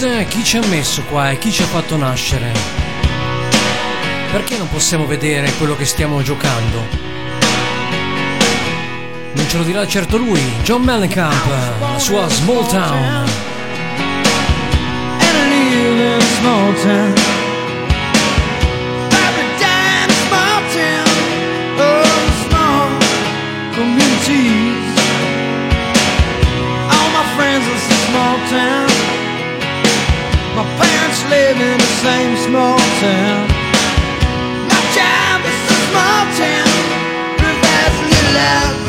Eh, 0.00 0.26
chi 0.28 0.44
ci 0.44 0.56
ha 0.56 0.64
messo 0.66 1.02
qua 1.02 1.32
e 1.32 1.38
chi 1.38 1.50
ci 1.50 1.62
ha 1.62 1.66
fatto 1.66 1.96
nascere? 1.96 2.52
Perché 4.30 4.56
non 4.56 4.68
possiamo 4.68 5.06
vedere 5.06 5.50
quello 5.58 5.74
che 5.74 5.84
stiamo 5.84 6.22
giocando? 6.22 6.86
Non 9.32 9.48
ce 9.48 9.56
lo 9.56 9.64
dirà 9.64 9.84
certo 9.88 10.16
lui, 10.16 10.40
John 10.62 10.82
Mellencamp, 10.82 11.80
la 11.80 11.98
sua 11.98 12.28
Small 12.28 12.68
Town. 12.68 13.26
Small 28.00 28.48
town. 28.48 28.87
live 31.28 31.60
in 31.60 31.78
the 31.78 31.92
same 32.04 32.36
small 32.36 32.78
town. 33.00 33.48
My 34.70 34.80
town 34.96 35.40
is 35.44 35.60
a 35.68 35.78
small 35.88 36.22
town, 36.40 36.78
but 37.36 37.54
perversely 37.62 38.34
loud. 38.34 38.87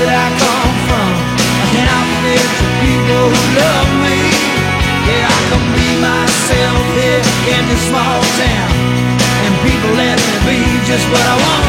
That 0.00 0.12
I 0.12 0.28
come 0.36 0.74
from. 0.84 1.10
I 1.88 2.02
people 2.84 3.24
who 3.32 3.42
love 3.56 3.90
me. 4.04 4.18
Yeah, 5.08 5.24
I 5.24 5.40
can 5.48 5.64
be 5.72 5.88
myself 6.02 6.82
here 6.92 7.22
in 7.56 7.62
this 7.70 7.82
small 7.88 8.20
town. 8.36 8.70
And 9.46 9.52
people 9.64 9.92
let 9.96 10.18
me 10.20 10.34
be 10.44 10.58
just 10.84 11.06
what 11.08 11.24
I 11.24 11.36
wanna 11.40 11.65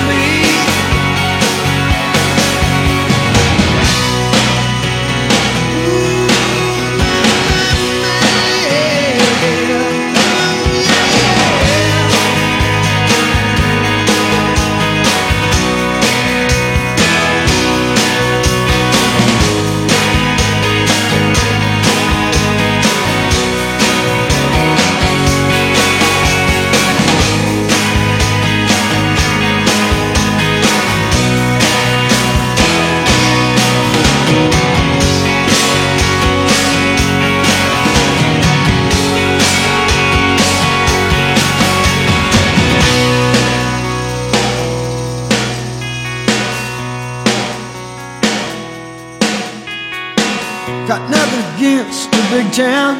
town. 52.58 52.98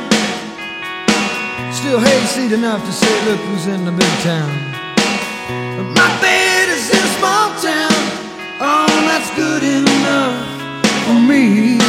Still 1.74 2.00
hayseed 2.00 2.52
enough 2.52 2.86
to 2.86 2.92
say, 2.92 3.10
look 3.26 3.40
who's 3.50 3.66
in 3.66 3.86
the 3.86 3.92
big 3.92 4.14
town. 4.22 4.54
But 5.76 5.98
my 5.98 6.10
bed 6.22 6.70
is 6.70 6.86
in 6.94 7.02
a 7.02 7.14
small 7.18 7.50
town. 7.58 7.98
Oh, 8.62 8.86
that's 9.10 9.34
good 9.34 9.64
enough 9.64 10.38
for 11.06 11.18
me. 11.18 11.80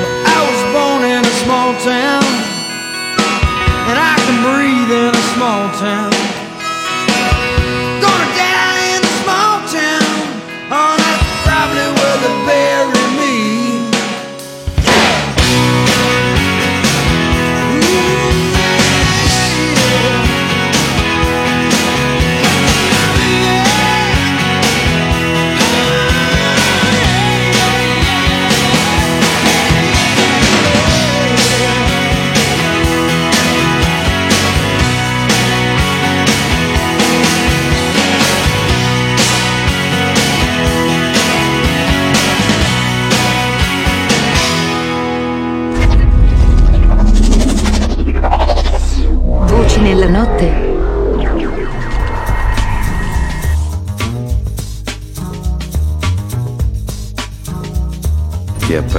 Well, 0.00 0.24
I 0.32 0.38
was 0.48 0.60
born 0.72 1.04
in 1.04 1.20
a 1.20 1.34
small 1.44 1.76
town. 1.84 2.24
And 3.92 3.98
I 4.00 4.16
can 4.24 4.36
breathe 4.48 4.90
in 4.90 5.12
a 5.12 5.24
small 5.36 5.68
town. 5.76 6.17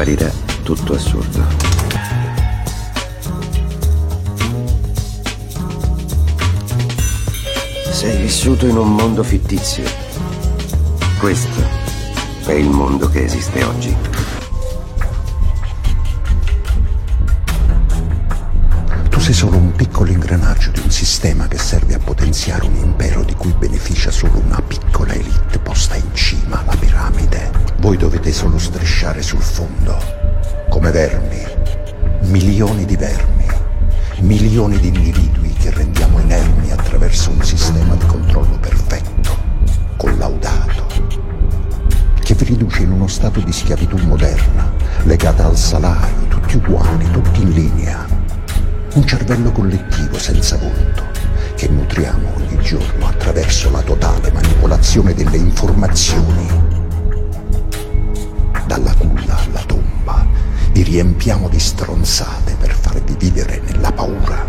Ti 0.09 0.15
apparirà 0.15 0.31
tutto 0.63 0.93
assurdo. 0.93 1.45
Sei 7.91 8.17
vissuto 8.17 8.65
in 8.65 8.77
un 8.77 8.95
mondo 8.95 9.21
fittizio. 9.21 9.83
Questo 11.19 11.61
è 12.45 12.53
il 12.53 12.69
mondo 12.69 13.07
che 13.09 13.23
esiste 13.23 13.63
oggi. 13.63 13.95
Tu 19.09 19.19
sei 19.19 19.33
solo 19.35 19.57
un 19.57 19.73
piccolo 19.73 20.09
ingranaggio 20.09 20.71
di 20.71 20.79
un 20.79 20.89
sistema 20.89 21.47
che 21.47 21.59
serve 21.59 21.93
a 21.93 21.99
potenziare 21.99 22.65
un 22.65 22.77
impero 22.77 23.23
di 23.23 23.35
cui 23.35 23.53
beneficia 23.53 24.09
solo 24.09 24.39
una 24.39 24.59
piccola 24.61 25.13
elite 25.13 25.59
posta 25.59 25.95
in 25.95 26.15
cima 26.15 26.61
alla 26.61 26.75
piramide. 26.75 26.98
Voi 27.89 27.97
dovete 27.97 28.31
solo 28.31 28.59
strisciare 28.59 29.23
sul 29.23 29.41
fondo, 29.41 29.97
come 30.69 30.91
vermi, 30.91 31.43
milioni 32.25 32.85
di 32.85 32.95
vermi, 32.95 33.47
milioni 34.19 34.77
di 34.77 34.89
individui 34.89 35.51
che 35.53 35.71
rendiamo 35.71 36.19
inermi 36.19 36.69
attraverso 36.69 37.31
un 37.31 37.41
sistema 37.41 37.95
di 37.95 38.05
controllo 38.05 38.59
perfetto, 38.59 39.35
collaudato, 39.97 40.85
che 42.21 42.35
vi 42.35 42.43
riduce 42.43 42.83
in 42.83 42.91
uno 42.91 43.07
stato 43.07 43.39
di 43.39 43.51
schiavitù 43.51 43.97
moderna, 44.05 44.71
legata 45.05 45.45
al 45.45 45.57
salario, 45.57 46.27
tutti 46.27 46.57
uguali, 46.57 47.09
tutti 47.09 47.41
in 47.41 47.49
linea. 47.49 48.05
Un 48.93 49.07
cervello 49.07 49.51
collettivo 49.51 50.15
senza 50.19 50.57
volto 50.57 51.05
che 51.55 51.67
nutriamo 51.67 52.35
ogni 52.35 52.61
giorno 52.61 53.07
attraverso 53.07 53.71
la 53.71 53.81
totale 53.81 54.31
manipolazione 54.31 55.15
delle 55.15 55.37
informazioni. 55.37 56.68
Dalla 58.69 58.93
culla 58.93 59.35
alla 59.35 59.63
tomba 59.65 60.27
vi 60.73 60.83
riempiamo 60.83 61.49
di 61.49 61.57
stronzate 61.57 62.55
per 62.59 62.69
farvi 62.69 63.15
vivere 63.17 63.59
nella 63.65 63.91
paura. 63.91 64.45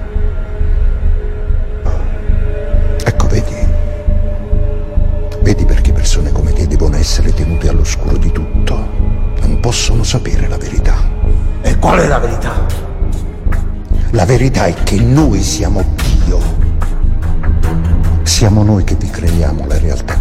Ecco, 3.02 3.26
vedi? 3.28 3.66
Vedi 5.40 5.64
perché 5.64 5.92
persone 5.92 6.32
come 6.32 6.52
te 6.52 6.66
devono 6.66 6.96
essere 6.96 7.32
tenute 7.32 7.70
all'oscuro 7.70 8.18
di 8.18 8.30
tutto. 8.30 8.76
Non 9.40 9.58
possono 9.58 10.04
sapere 10.04 10.48
la 10.48 10.58
verità. 10.58 10.96
E 11.62 11.78
qual 11.78 12.00
è 12.00 12.06
la 12.06 12.18
verità? 12.18 12.66
La 14.10 14.26
verità 14.26 14.66
è 14.66 14.74
che 14.74 15.00
noi 15.00 15.40
siamo 15.40 15.82
Dio. 15.96 16.40
Siamo 18.24 18.62
noi 18.64 18.84
che 18.84 18.96
vi 18.96 19.08
creiamo 19.08 19.66
la 19.66 19.78
realtà. 19.78 20.19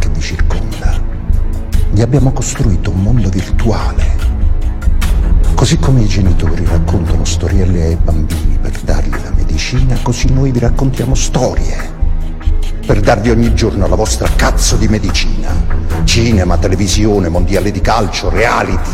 Vi 1.91 2.01
abbiamo 2.01 2.31
costruito 2.31 2.91
un 2.91 3.01
mondo 3.01 3.29
virtuale. 3.29 4.17
Così 5.55 5.77
come 5.77 6.01
i 6.01 6.07
genitori 6.07 6.63
raccontano 6.65 7.25
storielle 7.25 7.83
ai 7.83 7.95
bambini 7.95 8.57
per 8.61 8.79
dargli 8.81 9.21
la 9.21 9.31
medicina, 9.35 9.97
così 10.01 10.31
noi 10.31 10.51
vi 10.51 10.59
raccontiamo 10.59 11.15
storie 11.15 11.97
per 12.89 13.01
darvi 13.01 13.29
ogni 13.29 13.53
giorno 13.53 13.85
la 13.85 13.95
vostra 13.95 14.27
cazzo 14.35 14.75
di 14.75 14.87
medicina. 14.87 15.53
Cinema, 16.05 16.57
televisione, 16.57 17.29
mondiale 17.29 17.69
di 17.69 17.81
calcio, 17.81 18.29
reality. 18.29 18.89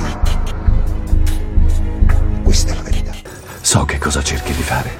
Questa 2.43 2.73
è 2.73 2.75
la 2.75 2.81
verità. 2.81 3.13
So 3.61 3.85
che 3.85 3.97
cosa 3.97 4.21
cerchi 4.21 4.53
di 4.53 4.61
fare. 4.61 4.91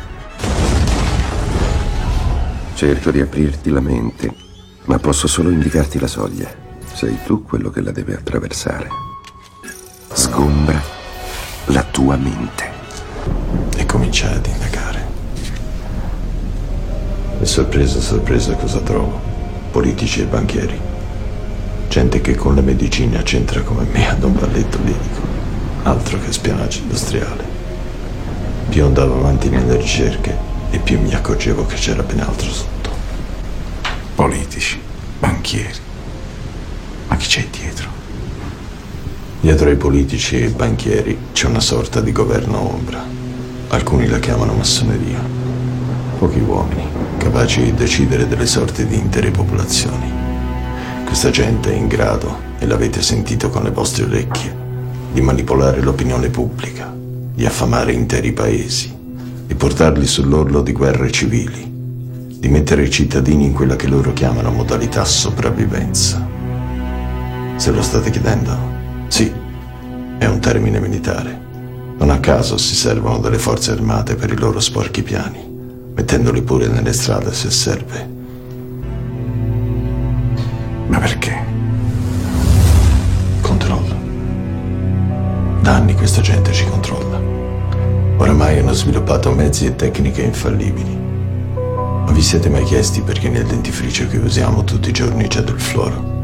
Cerco 2.76 3.12
di 3.12 3.20
aprirti 3.20 3.70
la 3.70 3.82
mente, 3.82 4.34
ma 4.86 4.98
posso 4.98 5.28
solo 5.28 5.50
indicarti 5.50 6.00
la 6.00 6.08
soglia. 6.08 6.65
Sei 6.96 7.20
tu 7.26 7.44
quello 7.44 7.72
che 7.72 7.82
la 7.82 7.92
deve 7.92 8.14
attraversare. 8.14 8.88
Sgombra 10.14 10.82
la 11.66 11.84
tua 11.84 12.16
mente. 12.16 12.72
E 13.76 13.86
cominciai 13.86 14.36
ad 14.36 14.46
indagare. 14.46 15.06
E 17.42 17.46
sorpresa, 17.46 18.00
sorpresa 18.00 18.56
cosa 18.56 18.80
trovo? 18.80 19.20
Politici 19.72 20.22
e 20.22 20.26
banchieri. 20.26 20.80
Gente 21.90 22.22
che 22.22 22.36
con 22.36 22.56
le 22.56 22.62
medicine 22.62 23.22
c'entra 23.24 23.62
come 23.62 23.86
me 23.92 24.10
ad 24.10 24.24
un 24.24 24.32
balletto 24.32 24.78
lirico. 24.82 25.20
Altro 25.84 26.18
che 26.22 26.32
spionaggio 26.32 26.80
industriale. 26.80 27.44
Più 28.70 28.86
andavo 28.86 29.16
avanti 29.16 29.50
nelle 29.50 29.76
ricerche 29.76 30.34
e 30.70 30.80
più 30.80 31.02
mi 31.02 31.14
accorgevo 31.14 31.66
che 31.66 31.76
c'era 31.76 32.04
ben 32.04 32.22
altro 32.22 32.50
sotto. 32.50 32.90
Politici, 34.16 34.80
banchieri. 35.20 35.85
Ma 37.08 37.16
chi 37.18 37.28
c'è 37.28 37.48
dietro? 37.50 37.88
Dietro 39.42 39.70
ai 39.70 39.76
politici 39.76 40.40
e 40.40 40.46
ai 40.46 40.52
banchieri 40.52 41.18
c'è 41.34 41.48
una 41.48 41.60
sorta 41.60 42.02
di 42.02 42.12
governo 42.12 42.74
ombra. 42.74 43.04
Alcuni 43.70 44.08
la 44.08 44.20
chiamano 44.20 44.54
massoneria. 44.54 45.20
Pochi 46.18 46.40
uomini, 46.40 46.88
capaci 47.18 47.62
di 47.62 47.74
decidere 47.74 48.28
delle 48.28 48.46
sorti 48.46 48.86
di 48.86 48.96
intere 48.96 49.32
popolazioni. 49.32 50.12
Questa 51.06 51.30
gente 51.30 51.72
è 51.72 51.76
in 51.76 51.88
grado, 51.88 52.54
e 52.58 52.66
l'avete 52.66 53.02
sentito 53.02 53.50
con 53.50 53.64
le 53.64 53.72
vostre 53.72 54.06
orecchie, 54.06 54.56
di 55.14 55.22
manipolare 55.22 55.82
l'opinione 55.82 56.30
pubblica, 56.30 56.94
di 57.34 57.46
affamare 57.46 57.92
interi 57.92 58.32
paesi, 58.32 58.94
di 59.46 59.56
portarli 59.56 60.08
sull'orlo 60.08 60.62
di 60.62 60.72
guerre 60.72 61.12
civili, 61.12 61.72
di 62.40 62.48
mettere 62.48 62.84
i 62.84 62.90
cittadini 62.90 63.46
in 63.46 63.54
quella 63.54 63.76
che 63.76 63.88
loro 63.88 64.14
chiamano 64.14 64.52
modalità 64.52 65.06
sopravvivenza. 65.06 66.35
Se 67.58 67.72
lo 67.72 67.82
state 67.82 68.10
chiedendo? 68.10 68.52
Sì, 69.08 69.32
è 70.18 70.26
un 70.26 70.40
termine 70.40 70.80
militare. 70.80 71.40
Non 71.98 72.10
a 72.10 72.20
caso 72.20 72.58
si 72.58 72.76
servono 72.76 73.20
delle 73.20 73.38
forze 73.38 73.72
armate 73.72 74.16
per 74.16 74.30
i 74.30 74.38
loro 74.38 74.60
sporchi 74.60 75.02
piani, 75.04 75.40
mettendoli 75.96 76.42
pure 76.42 76.68
nelle 76.68 76.92
strade 76.92 77.34
se 77.34 77.50
serve. 77.50 78.10
Ma 80.88 81.00
perché? 81.00 81.34
Controllo. 83.40 83.96
Da 85.62 85.76
anni 85.76 85.96
questa 85.96 86.22
gente 86.22 86.52
ci 86.52 86.66
controlla. 86.68 87.18
Oramai 88.18 88.60
hanno 88.60 88.74
sviluppato 88.74 89.32
mezzi 89.32 89.66
e 89.66 89.76
tecniche 89.76 90.22
infallibili. 90.22 90.94
Ma 91.56 92.12
vi 92.12 92.22
siete 92.22 92.50
mai 92.50 92.66
chiesti 92.66 93.02
perché 93.02 93.30
nel 93.30 93.46
dentifricio 93.46 94.08
che 94.08 94.18
usiamo 94.18 94.66
tutti 94.66 94.90
i 94.90 94.94
giorni 94.94 95.28
c'è 95.28 95.42
del 95.42 95.60
fluoro? 95.60 96.15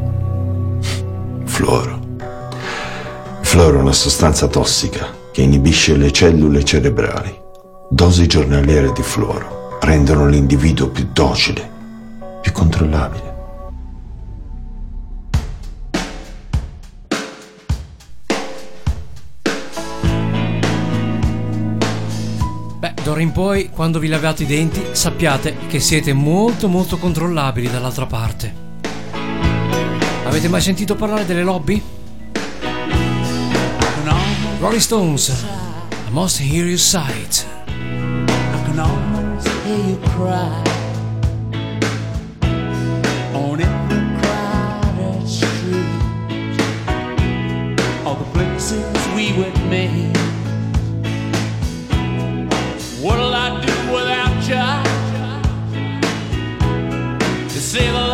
Fluoro. 1.51 1.99
Il 3.41 3.45
fluoro 3.45 3.77
è 3.77 3.81
una 3.81 3.91
sostanza 3.91 4.47
tossica 4.47 5.09
che 5.33 5.41
inibisce 5.41 5.97
le 5.97 6.09
cellule 6.11 6.63
cerebrali. 6.63 7.39
Dosi 7.89 8.25
giornaliere 8.25 8.93
di 8.93 9.03
fluoro 9.03 9.77
rendono 9.81 10.27
l'individuo 10.27 10.87
più 10.87 11.09
docile, 11.11 11.69
più 12.41 12.53
controllabile. 12.53 13.29
D'ora 23.03 23.21
in 23.21 23.31
poi, 23.33 23.69
quando 23.69 23.99
vi 23.99 24.07
lavate 24.07 24.43
i 24.43 24.47
denti, 24.47 24.81
sappiate 24.93 25.57
che 25.67 25.81
siete 25.81 26.13
molto 26.13 26.69
molto 26.69 26.97
controllabili 26.97 27.69
dall'altra 27.69 28.05
parte. 28.05 28.60
Avete 30.23 30.47
mai 30.47 30.61
sentito 30.61 30.95
parlare 30.95 31.25
delle 31.25 31.43
lobby? 31.43 31.81
Rolling 34.59 34.79
Stones, 34.79 35.43
I 36.07 36.11
must 36.11 36.39
hear 36.39 36.65
your 36.65 36.77
sight. 36.77 37.45
I 37.67 38.63
can 38.63 38.77
almost 38.77 39.47
hear 39.65 39.75
you 39.75 39.97
cry 40.15 40.61
on 43.33 43.59
every 43.59 44.03
crowded 44.21 45.27
street. 45.27 46.61
All 48.05 48.15
the 48.15 48.29
places 48.31 48.95
we 49.15 49.33
would 49.33 49.57
meet. 49.67 50.15
What'll 53.01 53.33
I 53.33 53.59
do 53.65 53.73
without 53.91 54.43
you? 54.47 54.61
They 57.47 57.59
say 57.59 57.89
the 57.89 58.10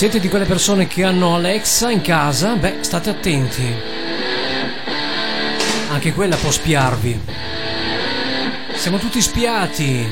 Siete 0.00 0.18
di 0.18 0.30
quelle 0.30 0.46
persone 0.46 0.86
che 0.86 1.04
hanno 1.04 1.34
Alexa 1.34 1.90
in 1.90 2.00
casa? 2.00 2.54
Beh, 2.54 2.78
state 2.80 3.10
attenti. 3.10 3.70
Anche 5.90 6.14
quella 6.14 6.36
può 6.36 6.50
spiarvi. 6.50 7.20
Siamo 8.76 8.96
tutti 8.96 9.20
spiati. 9.20 10.08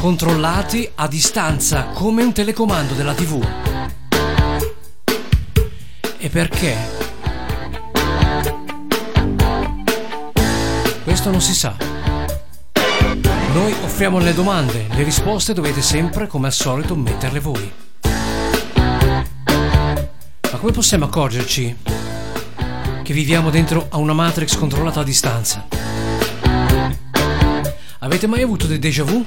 Controllati 0.00 0.86
a 0.96 1.08
distanza 1.08 1.84
come 1.94 2.22
un 2.22 2.34
telecomando 2.34 2.92
della 2.92 3.14
TV. 3.14 3.42
E 6.18 6.28
perché? 6.28 6.76
Questo 11.04 11.30
non 11.30 11.40
si 11.40 11.54
sa. 11.54 11.91
Noi 13.52 13.74
offriamo 13.84 14.18
le 14.18 14.32
domande, 14.32 14.86
le 14.92 15.02
risposte 15.02 15.52
dovete 15.52 15.82
sempre, 15.82 16.26
come 16.26 16.46
al 16.46 16.54
solito, 16.54 16.96
metterle 16.96 17.38
voi. 17.38 17.70
Ma 20.50 20.58
come 20.58 20.72
possiamo 20.72 21.04
accorgerci 21.04 21.76
che 23.02 23.12
viviamo 23.12 23.50
dentro 23.50 23.88
a 23.90 23.98
una 23.98 24.14
matrix 24.14 24.56
controllata 24.56 25.00
a 25.00 25.04
distanza? 25.04 25.66
Avete 27.98 28.26
mai 28.26 28.40
avuto 28.40 28.66
dei 28.66 28.78
déjà 28.78 29.04
vu? 29.04 29.22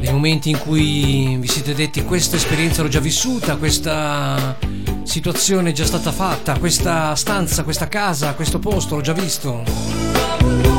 Nei 0.00 0.10
momenti 0.10 0.50
in 0.50 0.58
cui 0.58 1.36
vi 1.36 1.46
siete 1.46 1.74
detti 1.74 2.02
questa 2.02 2.34
esperienza 2.34 2.82
l'ho 2.82 2.88
già 2.88 2.98
vissuta, 2.98 3.54
questa 3.54 4.58
situazione 5.04 5.70
è 5.70 5.72
già 5.72 5.84
stata 5.84 6.10
fatta, 6.10 6.58
questa 6.58 7.14
stanza, 7.14 7.62
questa 7.62 7.86
casa, 7.86 8.34
questo 8.34 8.58
posto 8.58 8.96
l'ho 8.96 9.00
già 9.00 9.12
visto. 9.12 10.69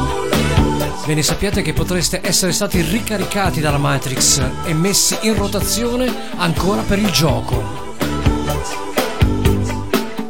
Bene, 1.06 1.24
sappiate 1.24 1.62
che 1.64 1.74
potreste 1.74 2.22
essere 2.24 2.52
stati 2.52 2.80
ricaricati 2.82 3.60
dalla 3.60 3.80
Matrix 3.80 4.42
e 4.64 4.74
messi 4.74 5.18
in 5.22 5.36
rotazione 5.36 6.14
ancora 6.38 6.82
per 6.84 7.00
il 7.00 7.12
gioco. 7.12 7.90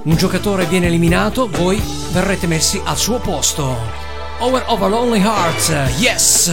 Un 0.04 0.16
giocatore 0.16 0.66
viene 0.66 0.88
eliminato, 0.88 1.48
voi 1.50 1.80
verrete 2.12 2.48
messi 2.48 2.82
al 2.84 2.98
suo 2.98 3.20
posto. 3.20 3.78
Hour 4.40 4.64
of 4.68 4.82
a 4.82 4.88
Lonely 4.88 5.22
Heart, 5.22 6.00
yes! 6.00 6.52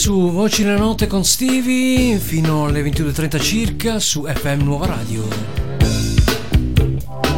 Su 0.00 0.30
Voci 0.30 0.64
nella 0.64 0.78
notte 0.78 1.06
con 1.06 1.26
Stevie 1.26 2.16
fino 2.16 2.64
alle 2.64 2.80
22.30 2.80 3.38
circa 3.38 3.98
su 3.98 4.24
FM 4.24 4.62
Nuova 4.62 4.86
Radio. 4.86 5.28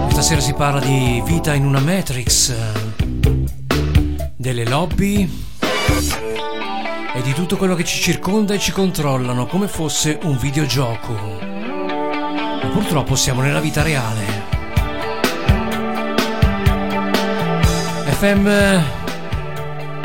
Questa 0.04 0.22
sera 0.22 0.40
si 0.40 0.54
parla 0.54 0.78
di 0.78 1.20
vita 1.26 1.54
in 1.54 1.66
una 1.66 1.80
Matrix, 1.80 2.54
delle 4.36 4.64
lobby 4.64 5.28
e 7.16 7.22
di 7.22 7.32
tutto 7.32 7.56
quello 7.56 7.74
che 7.74 7.82
ci 7.82 8.00
circonda 8.00 8.54
e 8.54 8.60
ci 8.60 8.70
controllano 8.70 9.46
come 9.46 9.66
fosse 9.66 10.20
un 10.22 10.38
videogioco. 10.38 11.14
Ma 11.42 12.70
purtroppo 12.72 13.16
siamo 13.16 13.40
nella 13.40 13.58
vita 13.58 13.82
reale. 13.82 14.24
FM 18.06 19.01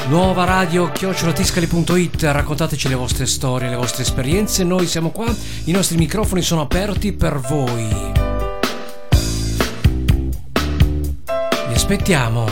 Nuova 0.09 0.45
radio 0.45 0.89
chiocciolatiscali.it 0.89 2.23
raccontateci 2.23 2.87
le 2.87 2.95
vostre 2.95 3.25
storie, 3.25 3.67
le 3.67 3.75
vostre 3.75 4.03
esperienze, 4.03 4.63
noi 4.63 4.87
siamo 4.87 5.09
qua, 5.11 5.27
i 5.65 5.71
nostri 5.71 5.97
microfoni 5.97 6.41
sono 6.41 6.61
aperti 6.61 7.11
per 7.11 7.37
voi. 7.39 7.87
Vi 11.67 11.73
aspettiamo. 11.73 12.46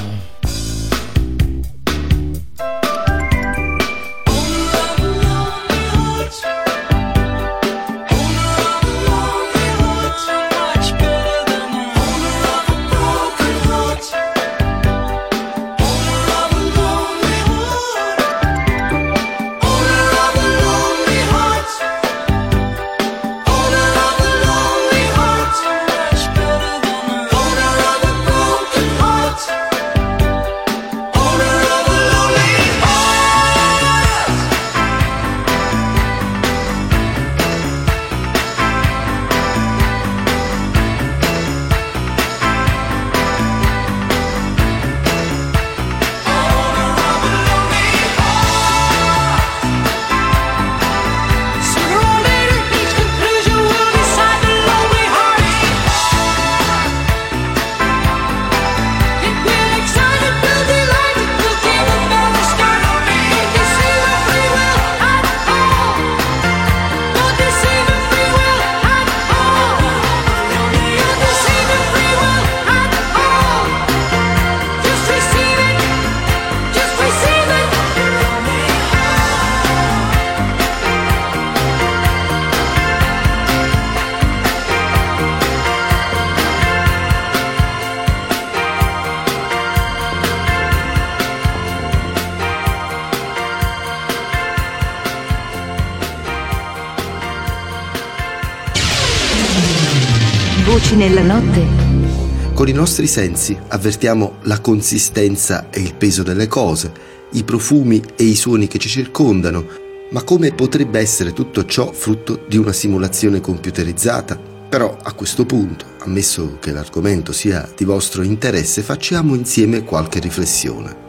Voci 100.96 101.10
nella 101.10 101.22
notte. 101.22 102.54
Con 102.54 102.70
i 102.70 102.72
nostri 102.72 103.06
sensi 103.06 103.58
avvertiamo 103.68 104.38
la 104.44 104.62
consistenza 104.62 105.70
e 105.70 105.82
il 105.82 105.94
peso 105.94 106.24
delle 106.24 106.48
cose, 106.48 106.90
i 107.32 107.44
profumi 107.44 108.02
e 108.16 108.24
i 108.24 108.36
suoni 108.36 108.68
che 108.68 108.78
ci 108.78 108.88
circondano, 108.88 109.66
ma 110.12 110.24
come 110.24 110.54
potrebbe 110.54 111.00
essere 111.00 111.34
tutto 111.34 111.66
ciò 111.66 111.92
frutto 111.92 112.46
di 112.48 112.56
una 112.56 112.72
simulazione 112.72 113.42
computerizzata? 113.42 114.38
Però 114.38 114.98
a 115.02 115.12
questo 115.12 115.46
punto, 115.46 115.86
ammesso 116.00 116.60
che 116.62 116.72
l'argomento 116.72 117.34
sia 117.34 117.70
di 117.76 117.84
vostro 117.84 118.22
interesse, 118.22 118.82
facciamo 118.82 119.36
insieme 119.36 119.84
qualche 119.84 120.20
riflessione. 120.20 121.05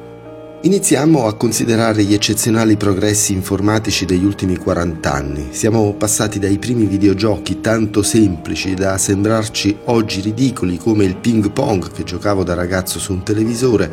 Iniziamo 0.63 1.27
a 1.27 1.35
considerare 1.35 2.03
gli 2.03 2.15
eccezionali 2.15 2.79
progressi 2.79 3.35
informatici 3.35 4.07
degli 4.07 4.25
ultimi 4.25 4.57
40 4.57 5.13
anni. 5.13 5.49
Siamo 5.51 5.93
passati 5.93 6.39
dai 6.39 6.59
primi 6.59 6.87
videogiochi 6.87 7.61
tanto 7.61 8.03
semplici 8.03 8.73
da 8.75 8.97
sembrarci 8.97 9.77
oggi 9.85 10.23
ridicoli 10.23 10.79
come 10.79 11.05
il 11.05 11.17
ping 11.17 11.51
pong 11.53 11.93
che 11.93 12.05
giocavo 12.05 12.43
da 12.43 12.55
ragazzo 12.55 12.99
su 12.99 13.13
un 13.13 13.23
televisore, 13.23 13.93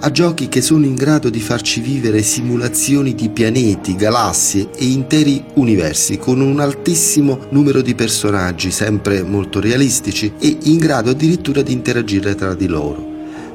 a 0.00 0.10
giochi 0.10 0.48
che 0.48 0.60
sono 0.60 0.84
in 0.84 0.94
grado 0.94 1.30
di 1.30 1.40
farci 1.40 1.80
vivere 1.80 2.22
simulazioni 2.22 3.14
di 3.14 3.30
pianeti, 3.30 3.96
galassie 3.96 4.68
e 4.76 4.84
interi 4.84 5.42
universi 5.54 6.18
con 6.18 6.40
un 6.40 6.60
altissimo 6.60 7.46
numero 7.48 7.80
di 7.80 7.94
personaggi 7.94 8.70
sempre 8.70 9.22
molto 9.22 9.60
realistici 9.60 10.34
e 10.38 10.58
in 10.64 10.76
grado 10.76 11.10
addirittura 11.10 11.62
di 11.62 11.72
interagire 11.72 12.34
tra 12.34 12.54
di 12.54 12.66
loro 12.66 13.11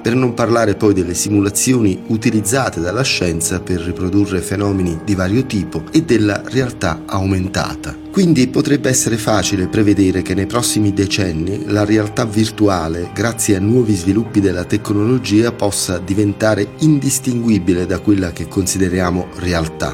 per 0.08 0.16
non 0.16 0.34
parlare 0.34 0.76
poi 0.76 0.94
delle 0.94 1.14
simulazioni 1.14 2.04
utilizzate 2.08 2.80
dalla 2.80 3.02
scienza 3.02 3.60
per 3.60 3.82
riprodurre 3.82 4.40
fenomeni 4.40 5.02
di 5.04 5.16
vario 5.16 5.46
tipo 5.46 5.84
e 5.92 6.04
della 6.04 6.42
realtà 6.46 7.02
aumentata. 7.06 7.94
Quindi 8.10 8.48
potrebbe 8.48 8.88
essere 8.88 9.18
facile 9.18 9.68
prevedere 9.68 10.22
che 10.22 10.34
nei 10.34 10.46
prossimi 10.46 10.94
decenni 10.94 11.66
la 11.66 11.84
realtà 11.84 12.24
virtuale, 12.24 13.10
grazie 13.14 13.58
a 13.58 13.60
nuovi 13.60 13.96
sviluppi 13.96 14.40
della 14.40 14.64
tecnologia, 14.64 15.52
possa 15.52 15.98
diventare 15.98 16.70
indistinguibile 16.78 17.86
da 17.86 18.00
quella 18.00 18.32
che 18.32 18.48
consideriamo 18.48 19.28
realtà. 19.40 19.94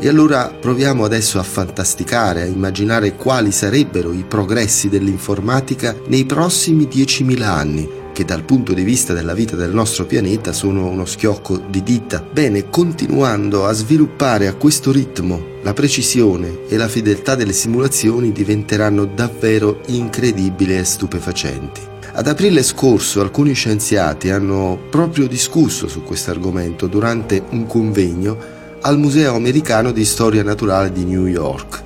E 0.00 0.08
allora 0.08 0.56
proviamo 0.58 1.04
adesso 1.04 1.38
a 1.38 1.42
fantasticare, 1.42 2.40
a 2.40 2.46
immaginare 2.46 3.14
quali 3.14 3.52
sarebbero 3.52 4.10
i 4.10 4.24
progressi 4.26 4.88
dell'informatica 4.88 5.94
nei 6.06 6.24
prossimi 6.24 6.84
10.000 6.84 7.42
anni, 7.42 8.02
che 8.14 8.24
dal 8.24 8.44
punto 8.44 8.72
di 8.72 8.84
vista 8.84 9.12
della 9.12 9.34
vita 9.34 9.56
del 9.56 9.74
nostro 9.74 10.06
pianeta 10.06 10.52
sono 10.52 10.86
uno 10.86 11.04
schiocco 11.04 11.58
di 11.58 11.82
dita. 11.82 12.22
Bene, 12.22 12.70
continuando 12.70 13.66
a 13.66 13.72
sviluppare 13.72 14.46
a 14.46 14.54
questo 14.54 14.92
ritmo, 14.92 15.58
la 15.62 15.74
precisione 15.74 16.60
e 16.68 16.76
la 16.76 16.86
fedeltà 16.86 17.34
delle 17.34 17.52
simulazioni 17.52 18.30
diventeranno 18.30 19.04
davvero 19.04 19.80
incredibili 19.86 20.78
e 20.78 20.84
stupefacenti. 20.84 21.80
Ad 22.12 22.28
aprile 22.28 22.62
scorso 22.62 23.20
alcuni 23.20 23.52
scienziati 23.52 24.30
hanno 24.30 24.78
proprio 24.88 25.26
discusso 25.26 25.88
su 25.88 26.04
questo 26.04 26.30
argomento 26.30 26.86
durante 26.86 27.42
un 27.50 27.66
convegno 27.66 28.38
al 28.82 28.96
Museo 28.96 29.34
americano 29.34 29.90
di 29.90 30.04
Storia 30.04 30.44
Naturale 30.44 30.92
di 30.92 31.04
New 31.04 31.26
York. 31.26 31.82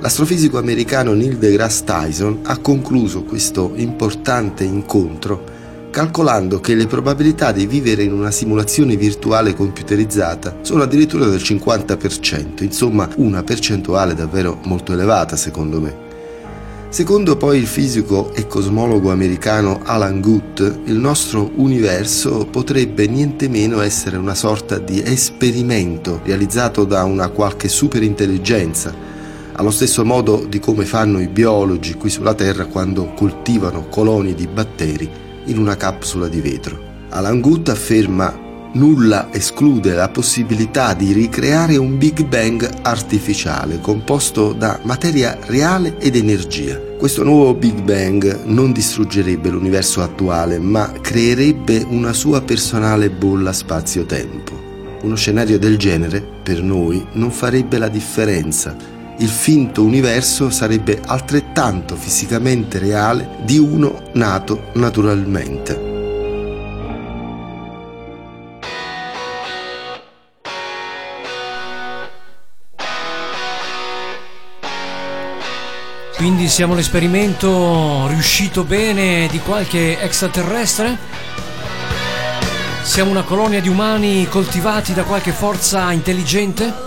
L'astrofisico 0.00 0.58
americano 0.58 1.12
Neil 1.12 1.36
deGrasse 1.36 1.84
Tyson 1.84 2.40
ha 2.42 2.58
concluso 2.58 3.22
questo 3.22 3.72
importante 3.76 4.64
incontro 4.64 5.56
calcolando 5.98 6.60
che 6.60 6.76
le 6.76 6.86
probabilità 6.86 7.50
di 7.50 7.66
vivere 7.66 8.04
in 8.04 8.12
una 8.12 8.30
simulazione 8.30 8.94
virtuale 8.94 9.52
computerizzata 9.52 10.58
sono 10.60 10.84
addirittura 10.84 11.26
del 11.26 11.40
50%, 11.40 12.62
insomma 12.62 13.08
una 13.16 13.42
percentuale 13.42 14.14
davvero 14.14 14.60
molto 14.62 14.92
elevata 14.92 15.34
secondo 15.34 15.80
me. 15.80 16.06
Secondo 16.88 17.36
poi 17.36 17.58
il 17.58 17.66
fisico 17.66 18.32
e 18.32 18.46
cosmologo 18.46 19.10
americano 19.10 19.80
Alan 19.82 20.20
Guth, 20.20 20.82
il 20.84 20.94
nostro 20.94 21.50
universo 21.56 22.46
potrebbe 22.48 23.08
niente 23.08 23.48
meno 23.48 23.80
essere 23.80 24.16
una 24.16 24.36
sorta 24.36 24.78
di 24.78 25.02
esperimento 25.02 26.20
realizzato 26.22 26.84
da 26.84 27.02
una 27.02 27.26
qualche 27.30 27.66
superintelligenza, 27.66 28.94
allo 29.54 29.72
stesso 29.72 30.04
modo 30.04 30.46
di 30.48 30.60
come 30.60 30.84
fanno 30.84 31.18
i 31.18 31.26
biologi 31.26 31.94
qui 31.94 32.08
sulla 32.08 32.34
Terra 32.34 32.66
quando 32.66 33.14
coltivano 33.14 33.88
colonie 33.88 34.36
di 34.36 34.46
batteri 34.46 35.26
in 35.48 35.58
una 35.58 35.76
capsula 35.76 36.28
di 36.28 36.40
vetro. 36.40 36.78
Alan 37.10 37.40
Guth 37.40 37.68
afferma 37.68 38.46
nulla 38.72 39.28
esclude 39.32 39.94
la 39.94 40.08
possibilità 40.08 40.94
di 40.94 41.12
ricreare 41.12 41.76
un 41.76 41.98
Big 41.98 42.24
Bang 42.26 42.80
artificiale 42.82 43.80
composto 43.80 44.52
da 44.52 44.78
materia 44.82 45.38
reale 45.46 45.96
ed 45.98 46.16
energia. 46.16 46.78
Questo 46.98 47.24
nuovo 47.24 47.54
Big 47.54 47.80
Bang 47.82 48.44
non 48.44 48.72
distruggerebbe 48.72 49.50
l'universo 49.50 50.02
attuale, 50.02 50.58
ma 50.58 50.92
creerebbe 51.00 51.84
una 51.88 52.12
sua 52.12 52.42
personale 52.42 53.10
bolla 53.10 53.52
spazio-tempo. 53.52 54.66
Uno 55.02 55.14
scenario 55.14 55.58
del 55.58 55.78
genere, 55.78 56.20
per 56.42 56.60
noi, 56.62 57.04
non 57.12 57.30
farebbe 57.30 57.78
la 57.78 57.88
differenza 57.88 58.96
il 59.20 59.28
finto 59.28 59.82
universo 59.82 60.48
sarebbe 60.50 61.00
altrettanto 61.04 61.96
fisicamente 61.96 62.78
reale 62.78 63.38
di 63.42 63.58
uno 63.58 64.10
nato 64.12 64.70
naturalmente. 64.74 65.86
Quindi 76.16 76.48
siamo 76.48 76.74
l'esperimento 76.74 78.06
riuscito 78.08 78.64
bene 78.64 79.28
di 79.30 79.38
qualche 79.38 80.00
extraterrestre? 80.00 80.96
Siamo 82.82 83.10
una 83.10 83.22
colonia 83.22 83.60
di 83.60 83.68
umani 83.68 84.26
coltivati 84.28 84.92
da 84.94 85.04
qualche 85.04 85.30
forza 85.30 85.92
intelligente? 85.92 86.86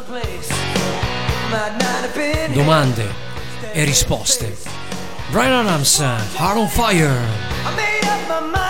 Domande 2.54 3.14
e 3.74 3.84
risposte. 3.84 4.58
Brian 5.30 5.66
Adams, 5.66 6.00
Heart 6.00 6.58
on 6.58 6.68
Fire. 6.70 8.61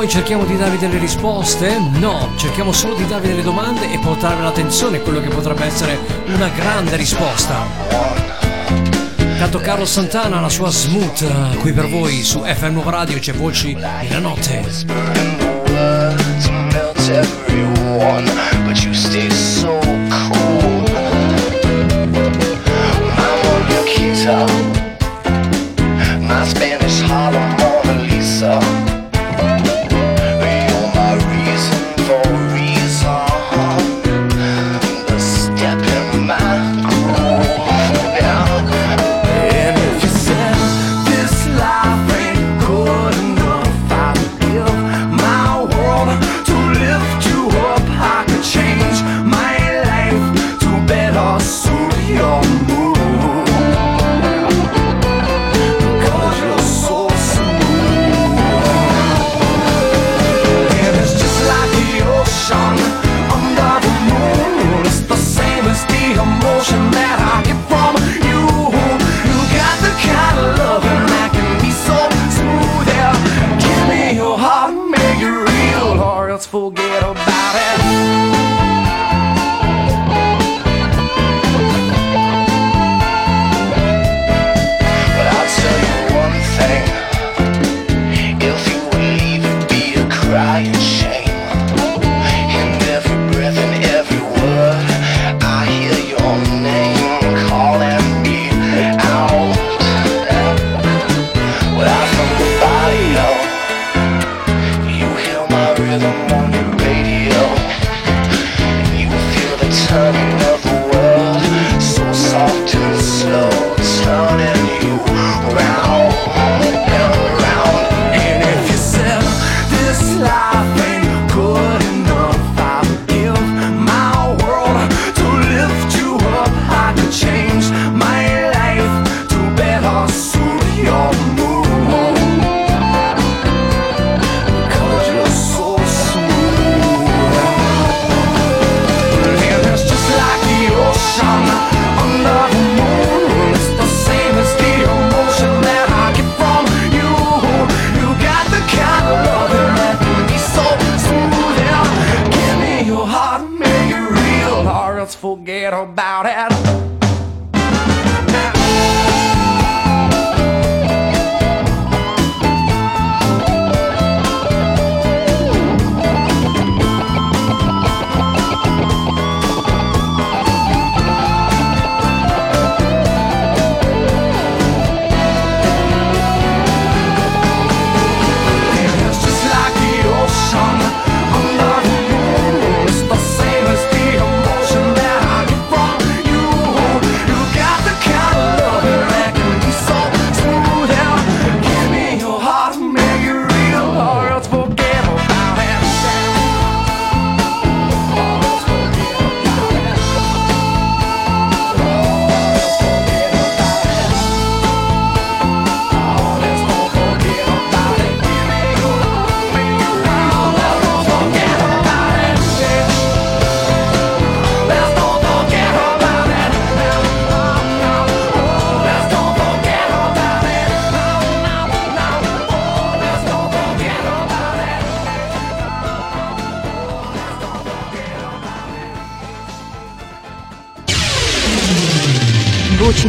Noi 0.00 0.08
cerchiamo 0.08 0.46
di 0.46 0.56
darvi 0.56 0.78
delle 0.78 0.96
risposte? 0.96 1.78
No, 1.78 2.32
cerchiamo 2.36 2.72
solo 2.72 2.94
di 2.94 3.06
darvi 3.06 3.28
delle 3.28 3.42
domande 3.42 3.92
e 3.92 3.98
portarvi 3.98 4.42
l'attenzione 4.42 4.96
a 4.96 5.00
quello 5.00 5.20
che 5.20 5.28
potrebbe 5.28 5.66
essere 5.66 5.98
una 6.24 6.48
grande 6.48 6.96
risposta. 6.96 7.66
Canto 9.36 9.58
Carlo 9.58 9.84
Santana, 9.84 10.40
la 10.40 10.48
sua 10.48 10.70
smooth, 10.70 11.20
eh, 11.20 11.56
qui 11.58 11.72
per 11.74 11.86
voi 11.90 12.22
su 12.22 12.42
FM 12.42 12.72
Nuova 12.72 12.92
Radio 12.92 13.18
c'è 13.18 13.34
Voci 13.34 13.74
nella 13.74 14.20
notte. 14.20 14.64
my 26.20 26.46
Spanish 26.46 27.02
Harlem 27.02 27.56
Mona 27.58 28.02
Lisa. 28.02 28.79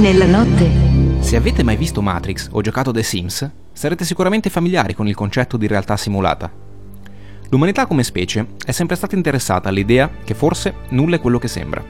Nella 0.02 0.26
notte. 0.26 1.22
Se 1.22 1.36
avete 1.36 1.62
mai 1.62 1.76
visto 1.76 2.02
Matrix 2.02 2.47
o 2.52 2.62
giocato 2.62 2.91
The 2.91 3.04
Sims, 3.04 3.47
sarete 3.72 4.04
sicuramente 4.04 4.49
familiari 4.49 4.95
con 4.95 5.08
il 5.08 5.14
concetto 5.14 5.58
di 5.58 5.68
realtà 5.68 5.95
simulata. 5.95 6.52
L'umanità 7.49 7.86
come 7.86 8.02
specie 8.02 8.47
è 8.66 8.72
sempre 8.72 8.95
stata 8.95 9.14
interessata 9.14 9.70
all'idea 9.70 10.10
che 10.24 10.34
forse 10.34 10.74
nulla 10.89 11.18
è 11.18 11.20
quello 11.20 11.38
che 11.38 11.47
sembra. 11.47 11.84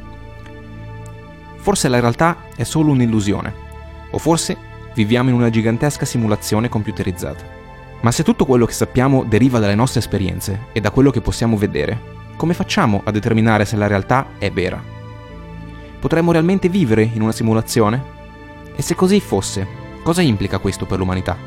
Forse 1.55 1.87
la 1.87 2.01
realtà 2.01 2.47
è 2.53 2.63
solo 2.63 2.91
un'illusione, 2.91 3.53
o 4.11 4.17
forse 4.17 4.57
viviamo 4.93 5.29
in 5.29 5.35
una 5.35 5.49
gigantesca 5.49 6.03
simulazione 6.03 6.67
computerizzata. 6.67 7.45
Ma 8.01 8.11
se 8.11 8.23
tutto 8.23 8.45
quello 8.45 8.65
che 8.65 8.73
sappiamo 8.73 9.23
deriva 9.23 9.59
dalle 9.59 9.75
nostre 9.75 10.01
esperienze 10.01 10.65
e 10.73 10.81
da 10.81 10.91
quello 10.91 11.11
che 11.11 11.21
possiamo 11.21 11.55
vedere, 11.55 11.97
come 12.35 12.53
facciamo 12.53 13.03
a 13.05 13.11
determinare 13.11 13.63
se 13.63 13.77
la 13.77 13.87
realtà 13.87 14.31
è 14.37 14.51
vera? 14.51 14.99
Potremmo 16.01 16.31
realmente 16.31 16.67
vivere 16.67 17.03
in 17.03 17.21
una 17.21 17.31
simulazione? 17.31 18.03
E 18.75 18.81
se 18.81 18.95
così 18.95 19.19
fosse, 19.19 19.67
cosa 20.01 20.23
implica 20.23 20.57
questo 20.57 20.87
per 20.87 20.97
l'umanità? 20.97 21.37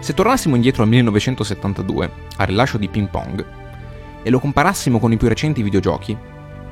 Se 0.00 0.12
tornassimo 0.12 0.54
indietro 0.54 0.82
al 0.82 0.90
1972, 0.90 2.12
al 2.36 2.46
rilascio 2.46 2.76
di 2.76 2.90
Ping 2.90 3.08
Pong, 3.08 3.42
e 4.22 4.28
lo 4.28 4.38
comparassimo 4.38 4.98
con 4.98 5.10
i 5.12 5.16
più 5.16 5.28
recenti 5.28 5.62
videogiochi, 5.62 6.14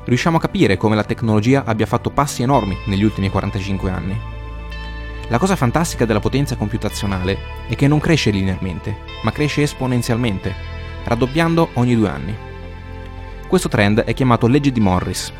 riusciamo 0.04 0.36
a 0.36 0.40
capire 0.40 0.76
come 0.76 0.96
la 0.96 1.02
tecnologia 1.02 1.64
abbia 1.64 1.86
fatto 1.86 2.10
passi 2.10 2.42
enormi 2.42 2.76
negli 2.84 3.02
ultimi 3.02 3.30
45 3.30 3.90
anni. 3.90 4.20
La 5.28 5.38
cosa 5.38 5.56
fantastica 5.56 6.04
della 6.04 6.20
potenza 6.20 6.56
computazionale 6.56 7.38
è 7.68 7.74
che 7.74 7.88
non 7.88 8.00
cresce 8.00 8.30
linearmente, 8.30 8.98
ma 9.22 9.32
cresce 9.32 9.62
esponenzialmente, 9.62 10.54
raddoppiando 11.04 11.70
ogni 11.74 11.96
due 11.96 12.10
anni. 12.10 12.36
Questo 13.46 13.70
trend 13.70 14.00
è 14.00 14.12
chiamato 14.12 14.46
legge 14.46 14.72
di 14.72 14.80
Morris 14.80 15.32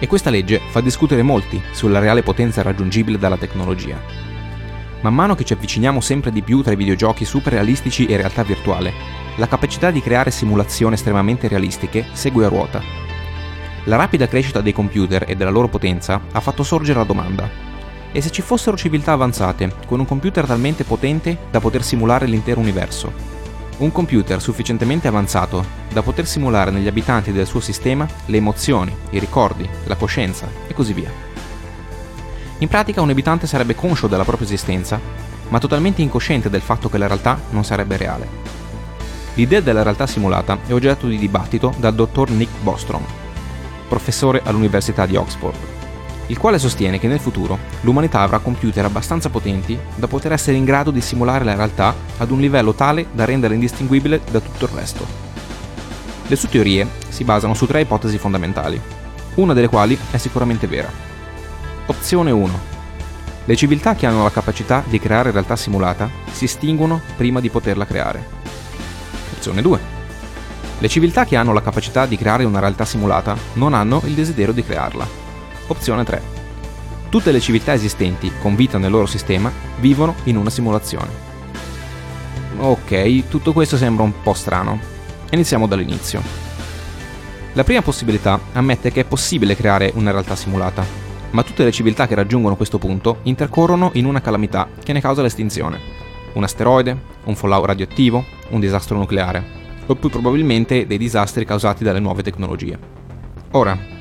e 0.00 0.06
questa 0.08 0.30
legge 0.30 0.60
fa 0.70 0.80
discutere 0.80 1.22
molti 1.22 1.62
sulla 1.70 2.00
reale 2.00 2.22
potenza 2.22 2.62
raggiungibile 2.62 3.18
dalla 3.18 3.36
tecnologia. 3.36 4.00
Man 5.02 5.14
mano 5.14 5.34
che 5.34 5.44
ci 5.44 5.52
avviciniamo 5.52 6.00
sempre 6.00 6.32
di 6.32 6.42
più 6.42 6.62
tra 6.62 6.72
i 6.72 6.76
videogiochi 6.76 7.24
super 7.24 7.52
realistici 7.52 8.06
e 8.06 8.16
realtà 8.16 8.42
virtuale, 8.42 8.92
la 9.36 9.46
capacità 9.46 9.90
di 9.90 10.02
creare 10.02 10.30
simulazioni 10.30 10.94
estremamente 10.94 11.46
realistiche 11.46 12.06
segue 12.12 12.46
a 12.46 12.48
ruota. 12.48 12.82
La 13.84 13.96
rapida 13.96 14.26
crescita 14.26 14.60
dei 14.60 14.72
computer 14.72 15.24
e 15.26 15.36
della 15.36 15.50
loro 15.50 15.68
potenza 15.68 16.20
ha 16.32 16.40
fatto 16.40 16.62
sorgere 16.62 16.98
la 16.98 17.04
domanda: 17.04 17.48
e 18.12 18.20
se 18.20 18.30
ci 18.30 18.42
fossero 18.42 18.76
civiltà 18.76 19.12
avanzate 19.12 19.72
con 19.86 20.00
un 20.00 20.06
computer 20.06 20.44
talmente 20.44 20.84
potente 20.84 21.36
da 21.50 21.60
poter 21.60 21.82
simulare 21.82 22.26
l'intero 22.26 22.60
universo? 22.60 23.29
Un 23.80 23.92
computer 23.92 24.42
sufficientemente 24.42 25.08
avanzato 25.08 25.64
da 25.90 26.02
poter 26.02 26.26
simulare 26.26 26.70
negli 26.70 26.86
abitanti 26.86 27.32
del 27.32 27.46
suo 27.46 27.60
sistema 27.60 28.06
le 28.26 28.36
emozioni, 28.36 28.94
i 29.08 29.18
ricordi, 29.18 29.66
la 29.84 29.96
coscienza 29.96 30.46
e 30.66 30.74
così 30.74 30.92
via. 30.92 31.10
In 32.58 32.68
pratica 32.68 33.00
un 33.00 33.08
abitante 33.08 33.46
sarebbe 33.46 33.74
conscio 33.74 34.06
della 34.06 34.24
propria 34.24 34.46
esistenza, 34.46 35.00
ma 35.48 35.58
totalmente 35.58 36.02
incosciente 36.02 36.50
del 36.50 36.60
fatto 36.60 36.90
che 36.90 36.98
la 36.98 37.06
realtà 37.06 37.40
non 37.52 37.64
sarebbe 37.64 37.96
reale. 37.96 38.28
L'idea 39.32 39.62
della 39.62 39.82
realtà 39.82 40.06
simulata 40.06 40.58
è 40.66 40.74
oggetto 40.74 41.06
di 41.06 41.16
dibattito 41.16 41.72
dal 41.78 41.94
dottor 41.94 42.28
Nick 42.28 42.60
Bostrom, 42.60 43.02
professore 43.88 44.42
all'Università 44.44 45.06
di 45.06 45.16
Oxford, 45.16 45.56
il 46.30 46.38
quale 46.38 46.60
sostiene 46.60 47.00
che 47.00 47.08
nel 47.08 47.18
futuro 47.18 47.58
l'umanità 47.80 48.20
avrà 48.20 48.38
computer 48.38 48.84
abbastanza 48.84 49.30
potenti 49.30 49.76
da 49.96 50.06
poter 50.06 50.32
essere 50.32 50.56
in 50.56 50.64
grado 50.64 50.92
di 50.92 51.00
simulare 51.00 51.44
la 51.44 51.56
realtà 51.56 51.92
ad 52.18 52.30
un 52.30 52.38
livello 52.38 52.72
tale 52.72 53.06
da 53.12 53.24
renderla 53.24 53.56
indistinguibile 53.56 54.20
da 54.30 54.38
tutto 54.38 54.66
il 54.66 54.70
resto. 54.70 55.04
Le 56.28 56.36
sue 56.36 56.48
teorie 56.48 56.86
si 57.08 57.24
basano 57.24 57.54
su 57.54 57.66
tre 57.66 57.80
ipotesi 57.80 58.16
fondamentali, 58.16 58.80
una 59.34 59.54
delle 59.54 59.68
quali 59.68 59.98
è 60.12 60.18
sicuramente 60.18 60.68
vera. 60.68 60.88
Opzione 61.86 62.30
1. 62.30 62.68
Le 63.44 63.56
civiltà 63.56 63.96
che 63.96 64.06
hanno 64.06 64.22
la 64.22 64.30
capacità 64.30 64.84
di 64.86 65.00
creare 65.00 65.32
realtà 65.32 65.56
simulata 65.56 66.08
si 66.30 66.44
estinguono 66.44 67.00
prima 67.16 67.40
di 67.40 67.50
poterla 67.50 67.84
creare. 67.84 68.24
Opzione 69.32 69.62
2. 69.62 69.80
Le 70.78 70.88
civiltà 70.88 71.24
che 71.24 71.34
hanno 71.34 71.52
la 71.52 71.62
capacità 71.62 72.06
di 72.06 72.16
creare 72.16 72.44
una 72.44 72.60
realtà 72.60 72.84
simulata 72.84 73.36
non 73.54 73.74
hanno 73.74 74.00
il 74.04 74.14
desiderio 74.14 74.52
di 74.52 74.62
crearla. 74.62 75.29
Opzione 75.70 76.02
3. 76.02 76.20
Tutte 77.10 77.30
le 77.30 77.38
civiltà 77.38 77.72
esistenti 77.72 78.32
con 78.40 78.56
vita 78.56 78.76
nel 78.76 78.90
loro 78.90 79.06
sistema 79.06 79.52
vivono 79.78 80.16
in 80.24 80.36
una 80.36 80.50
simulazione. 80.50 81.08
Ok, 82.58 83.28
tutto 83.28 83.52
questo 83.52 83.76
sembra 83.76 84.02
un 84.02 84.20
po' 84.20 84.34
strano. 84.34 84.80
Iniziamo 85.30 85.68
dall'inizio. 85.68 86.20
La 87.52 87.62
prima 87.62 87.82
possibilità 87.82 88.40
ammette 88.52 88.90
che 88.90 89.02
è 89.02 89.04
possibile 89.04 89.54
creare 89.54 89.92
una 89.94 90.10
realtà 90.10 90.34
simulata, 90.34 90.84
ma 91.30 91.44
tutte 91.44 91.62
le 91.62 91.70
civiltà 91.70 92.08
che 92.08 92.16
raggiungono 92.16 92.56
questo 92.56 92.78
punto 92.78 93.18
intercorrono 93.22 93.90
in 93.94 94.06
una 94.06 94.20
calamità 94.20 94.68
che 94.82 94.92
ne 94.92 95.00
causa 95.00 95.22
l'estinzione. 95.22 95.78
Un 96.32 96.42
asteroide, 96.42 97.00
un 97.26 97.36
fallout 97.36 97.66
radioattivo, 97.66 98.24
un 98.48 98.58
disastro 98.58 98.96
nucleare, 98.96 99.44
o 99.86 99.94
più 99.94 100.10
probabilmente 100.10 100.88
dei 100.88 100.98
disastri 100.98 101.44
causati 101.44 101.84
dalle 101.84 102.00
nuove 102.00 102.24
tecnologie. 102.24 102.76
Ora, 103.52 103.98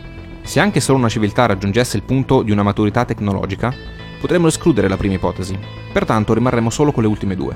se 0.49 0.59
anche 0.59 0.79
solo 0.79 0.97
una 0.97 1.09
civiltà 1.09 1.45
raggiungesse 1.45 1.95
il 1.95 2.01
punto 2.01 2.41
di 2.41 2.49
una 2.49 2.63
maturità 2.63 3.05
tecnologica, 3.05 3.71
potremmo 4.19 4.47
escludere 4.47 4.87
la 4.87 4.97
prima 4.97 5.13
ipotesi, 5.13 5.55
pertanto 5.93 6.33
rimarremo 6.33 6.71
solo 6.71 6.91
con 6.91 7.03
le 7.03 7.09
ultime 7.09 7.35
due. 7.35 7.55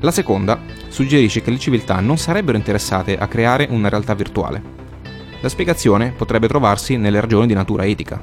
La 0.00 0.10
seconda 0.10 0.60
suggerisce 0.88 1.40
che 1.40 1.50
le 1.50 1.58
civiltà 1.58 2.00
non 2.00 2.18
sarebbero 2.18 2.58
interessate 2.58 3.16
a 3.16 3.26
creare 3.28 3.66
una 3.70 3.88
realtà 3.88 4.12
virtuale. 4.12 4.62
La 5.40 5.48
spiegazione 5.48 6.12
potrebbe 6.14 6.48
trovarsi 6.48 6.98
nelle 6.98 7.18
ragioni 7.18 7.46
di 7.46 7.54
natura 7.54 7.86
etica. 7.86 8.22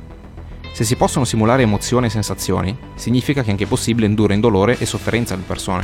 Se 0.72 0.84
si 0.84 0.96
possono 0.96 1.26
simulare 1.26 1.64
emozioni 1.64 2.06
e 2.06 2.12
sensazioni, 2.12 2.78
significa 2.94 3.42
che 3.42 3.48
è 3.48 3.52
anche 3.52 3.66
possibile 3.66 4.06
indurre 4.06 4.36
in 4.36 4.40
dolore 4.40 4.78
e 4.78 4.86
sofferenza 4.86 5.36
le 5.36 5.42
persone. 5.48 5.84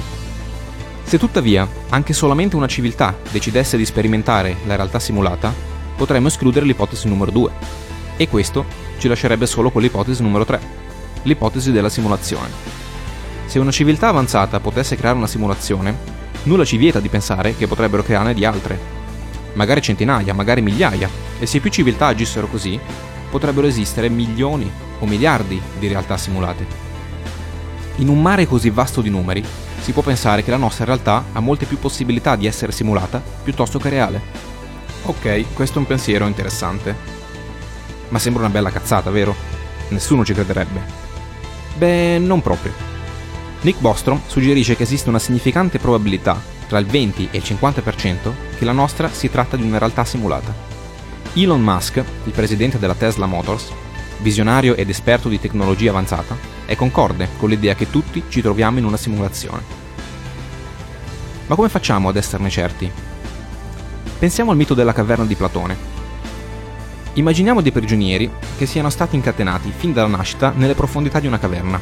Se 1.02 1.18
tuttavia 1.18 1.68
anche 1.90 2.14
solamente 2.14 2.56
una 2.56 2.68
civiltà 2.68 3.16
decidesse 3.32 3.78
di 3.78 3.86
sperimentare 3.86 4.58
la 4.68 4.76
realtà 4.76 5.00
simulata, 5.00 5.52
potremmo 5.98 6.28
escludere 6.28 6.68
l'ipotesi 6.68 7.08
numero 7.08 7.32
2. 7.32 7.91
E 8.22 8.30
questo 8.30 8.66
ci 9.00 9.08
lascerebbe 9.08 9.48
solo 9.48 9.72
con 9.72 9.82
l'ipotesi 9.82 10.22
numero 10.22 10.46
3, 10.46 10.60
l'ipotesi 11.24 11.72
della 11.72 11.90
simulazione. 11.90 12.50
Se 13.48 13.58
una 13.58 13.72
civiltà 13.72 14.10
avanzata 14.10 14.60
potesse 14.60 14.96
creare 14.96 15.18
una 15.18 15.26
simulazione, 15.26 15.98
nulla 16.44 16.64
ci 16.64 16.78
vieta 16.78 17.00
di 17.00 17.10
pensare 17.10 17.58
che 17.58 17.66
potrebbero 17.66 18.04
crearne 18.04 18.36
di 18.36 18.46
altre. 18.46 18.78
Magari 19.54 19.82
centinaia, 19.82 20.36
magari 20.36 20.62
migliaia, 20.62 21.10
e 21.40 21.48
se 21.48 21.60
più 21.62 21.72
civiltà 21.72 22.06
agissero 22.06 22.46
così, 22.46 22.80
potrebbero 23.32 23.66
esistere 23.66 24.08
milioni 24.08 24.72
o 25.00 25.08
miliardi 25.08 25.60
di 25.80 25.88
realtà 25.88 26.16
simulate. 26.16 26.68
In 27.96 28.08
un 28.08 28.22
mare 28.22 28.46
così 28.46 28.70
vasto 28.70 29.02
di 29.02 29.10
numeri, 29.10 29.44
si 29.80 29.94
può 29.94 30.04
pensare 30.04 30.44
che 30.44 30.52
la 30.52 30.58
nostra 30.58 30.86
realtà 30.86 31.26
ha 31.32 31.40
molte 31.40 31.66
più 31.66 31.80
possibilità 31.80 32.36
di 32.36 32.46
essere 32.46 32.72
simulata 32.72 33.20
piuttosto 33.44 33.80
che 33.80 33.90
reale. 33.90 34.22
Ok, 35.06 35.56
questo 35.56 35.78
è 35.78 35.82
un 35.82 35.88
pensiero 35.88 36.28
interessante. 36.28 37.21
Ma 38.12 38.20
sembra 38.20 38.44
una 38.44 38.52
bella 38.52 38.70
cazzata, 38.70 39.10
vero? 39.10 39.36
Nessuno 39.90 40.24
ci 40.24 40.34
crederebbe. 40.34 40.82
Beh, 41.78 42.20
non 42.20 42.42
proprio. 42.42 42.72
Nick 43.62 43.80
Bostrom 43.80 44.22
suggerisce 44.26 44.76
che 44.76 44.84
esiste 44.84 45.10
una 45.10 45.20
significante 45.20 45.80
probabilità, 45.80 46.42
tra 46.68 46.80
il 46.80 46.86
20 46.86 47.30
e 47.32 47.38
il 47.38 47.44
50%, 47.44 48.32
che 48.58 48.66
la 48.66 48.72
nostra 48.72 49.10
si 49.12 49.30
tratta 49.30 49.56
di 49.56 49.64
una 49.64 49.78
realtà 49.78 50.06
simulata. 50.06 50.54
Elon 51.34 51.62
Musk, 51.62 51.98
il 51.98 52.32
presidente 52.32 52.80
della 52.80 52.96
Tesla 52.96 53.26
Motors, 53.26 53.72
visionario 54.20 54.76
ed 54.76 54.90
esperto 54.90 55.30
di 55.30 55.40
tecnologia 55.40 55.92
avanzata, 55.92 56.38
è 56.66 56.76
concorde 56.76 57.30
con 57.38 57.50
l'idea 57.50 57.76
che 57.76 57.90
tutti 57.90 58.24
ci 58.30 58.42
troviamo 58.42 58.80
in 58.80 58.86
una 58.86 58.98
simulazione. 58.98 59.62
Ma 61.48 61.56
come 61.56 61.70
facciamo 61.70 62.10
ad 62.10 62.16
esserne 62.16 62.50
certi? 62.50 62.92
Pensiamo 64.20 64.52
al 64.52 64.58
mito 64.58 64.74
della 64.74 64.94
caverna 64.94 65.26
di 65.26 65.36
Platone. 65.36 66.01
Immaginiamo 67.14 67.62
dei 67.62 67.74
prigionieri 67.74 68.32
che 68.58 68.66
siano 68.66 68.90
stati 68.90 69.18
incatenati 69.18 69.74
fin 69.76 69.92
dalla 69.92 70.16
nascita 70.16 70.54
nelle 70.56 70.76
profondità 70.76 71.20
di 71.20 71.28
una 71.28 71.40
caverna 71.40 71.80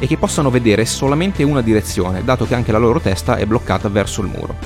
e 0.00 0.06
che 0.06 0.16
possano 0.16 0.50
vedere 0.50 0.84
solamente 0.84 1.44
una 1.44 1.62
direzione, 1.62 2.24
dato 2.24 2.44
che 2.44 2.56
anche 2.56 2.72
la 2.72 2.78
loro 2.78 3.00
testa 3.00 3.36
è 3.36 3.46
bloccata 3.46 3.88
verso 3.88 4.20
il 4.20 4.28
muro. 4.28 4.56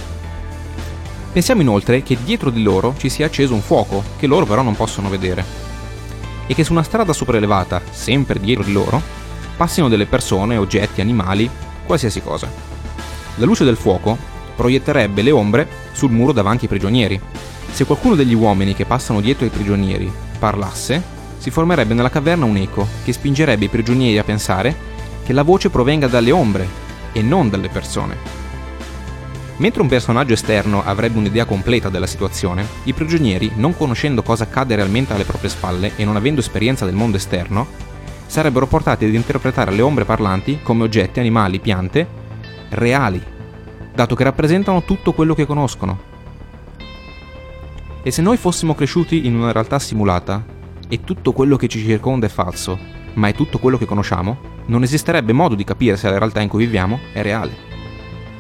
Pensiamo 1.31 1.61
inoltre 1.61 2.03
che 2.03 2.17
dietro 2.25 2.49
di 2.49 2.63
loro 2.63 2.95
ci 2.97 3.11
sia 3.11 3.27
acceso 3.27 3.53
un 3.53 3.61
fuoco, 3.61 4.03
che 4.19 4.27
loro 4.27 4.47
però 4.47 4.63
non 4.63 4.77
possono 4.77 5.11
vedere, 5.11 5.45
e 6.47 6.55
che 6.55 6.65
su 6.65 6.73
una 6.73 6.83
strada 6.83 7.13
sopraelevata, 7.13 7.83
sempre 7.91 8.41
dietro 8.41 8.65
di 8.65 8.73
loro, 8.73 9.01
passino 9.57 9.89
delle 9.89 10.07
persone, 10.07 10.57
oggetti, 10.57 11.01
animali, 11.01 11.51
qualsiasi 11.87 12.23
cosa. 12.23 12.51
La 13.37 13.45
luce 13.45 13.65
del 13.65 13.77
fuoco 13.77 14.17
proietterebbe 14.57 15.23
le 15.23 15.31
ombre 15.31 15.69
sul 15.93 16.11
muro 16.11 16.33
davanti 16.33 16.65
ai 16.65 16.71
prigionieri. 16.71 17.21
Se 17.73 17.87
qualcuno 17.87 18.15
degli 18.15 18.35
uomini 18.35 18.75
che 18.75 18.85
passano 18.85 19.21
dietro 19.21 19.45
ai 19.45 19.51
prigionieri 19.51 20.13
parlasse, 20.39 21.03
si 21.39 21.51
formerebbe 21.51 21.95
nella 21.95 22.11
caverna 22.11 22.45
un 22.45 22.57
eco 22.57 22.87
che 23.03 23.13
spingerebbe 23.13 23.65
i 23.65 23.69
prigionieri 23.69 24.19
a 24.19 24.25
pensare 24.25 24.77
che 25.25 25.33
la 25.33 25.43
voce 25.43 25.71
provenga 25.71 26.07
dalle 26.07 26.31
ombre 26.31 26.69
e 27.13 27.23
non 27.23 27.49
dalle 27.49 27.71
persone. 27.71 28.41
Mentre 29.57 29.81
un 29.81 29.89
personaggio 29.89 30.35
esterno 30.35 30.83
avrebbe 30.85 31.19
un'idea 31.19 31.47
completa 31.47 31.89
della 31.89 32.07
situazione, 32.07 32.67
i 32.85 32.93
prigionieri, 32.93 33.53
non 33.55 33.77
conoscendo 33.77 34.23
cosa 34.23 34.45
accade 34.45 34.77
realmente 34.77 35.15
alle 35.15 35.25
proprie 35.25 35.51
spalle 35.51 35.93
e 35.97 36.05
non 36.05 36.17
avendo 36.17 36.41
esperienza 36.41 36.85
del 36.85 36.95
mondo 36.95 37.17
esterno, 37.17 37.67
sarebbero 38.27 38.67
portati 38.67 39.07
ad 39.07 39.15
interpretare 39.15 39.73
le 39.73 39.83
ombre 39.83 40.05
parlanti 40.05 40.61
come 40.63 40.83
oggetti, 40.83 41.21
animali, 41.21 41.59
piante 41.59 42.07
reali, 42.71 43.23
dato 43.95 44.15
che 44.15 44.25
rappresentano 44.25 44.85
tutto 44.85 45.13
quello 45.13 45.35
che 45.35 45.47
conoscono. 45.47 46.12
E 48.05 48.11
se 48.11 48.21
noi 48.21 48.37
fossimo 48.37 48.75
cresciuti 48.75 49.27
in 49.27 49.37
una 49.37 49.53
realtà 49.53 49.79
simulata 49.79 50.45
e 50.89 51.05
tutto 51.05 51.33
quello 51.33 51.57
che 51.57 51.69
ci 51.69 51.81
circonda 51.81 52.27
è 52.27 52.29
falso, 52.29 52.77
ma 53.15 53.29
è 53.29 53.35
tutto 53.35 53.59
quello 53.59 53.79
che 53.79 53.87
conosciamo, 53.87 54.51
non 54.67 54.83
esisterebbe 54.83 55.33
modo 55.33 55.55
di 55.55 55.63
capire 55.63 55.97
se 55.97 56.11
la 56.11 56.19
realtà 56.19 56.41
in 56.41 56.49
cui 56.49 56.65
viviamo 56.65 56.99
è 57.13 57.23
reale. 57.23 57.71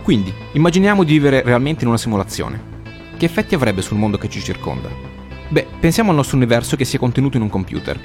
Quindi, 0.02 0.34
immaginiamo 0.52 1.04
di 1.04 1.12
vivere 1.12 1.42
realmente 1.42 1.82
in 1.82 1.88
una 1.88 1.98
simulazione. 1.98 2.70
Che 3.16 3.24
effetti 3.24 3.54
avrebbe 3.54 3.82
sul 3.82 3.98
mondo 3.98 4.18
che 4.18 4.28
ci 4.28 4.42
circonda? 4.42 4.88
Beh, 5.48 5.66
pensiamo 5.78 6.10
al 6.10 6.16
nostro 6.16 6.36
universo 6.36 6.74
che 6.74 6.84
sia 6.84 6.98
contenuto 6.98 7.36
in 7.36 7.44
un 7.44 7.48
computer, 7.48 8.00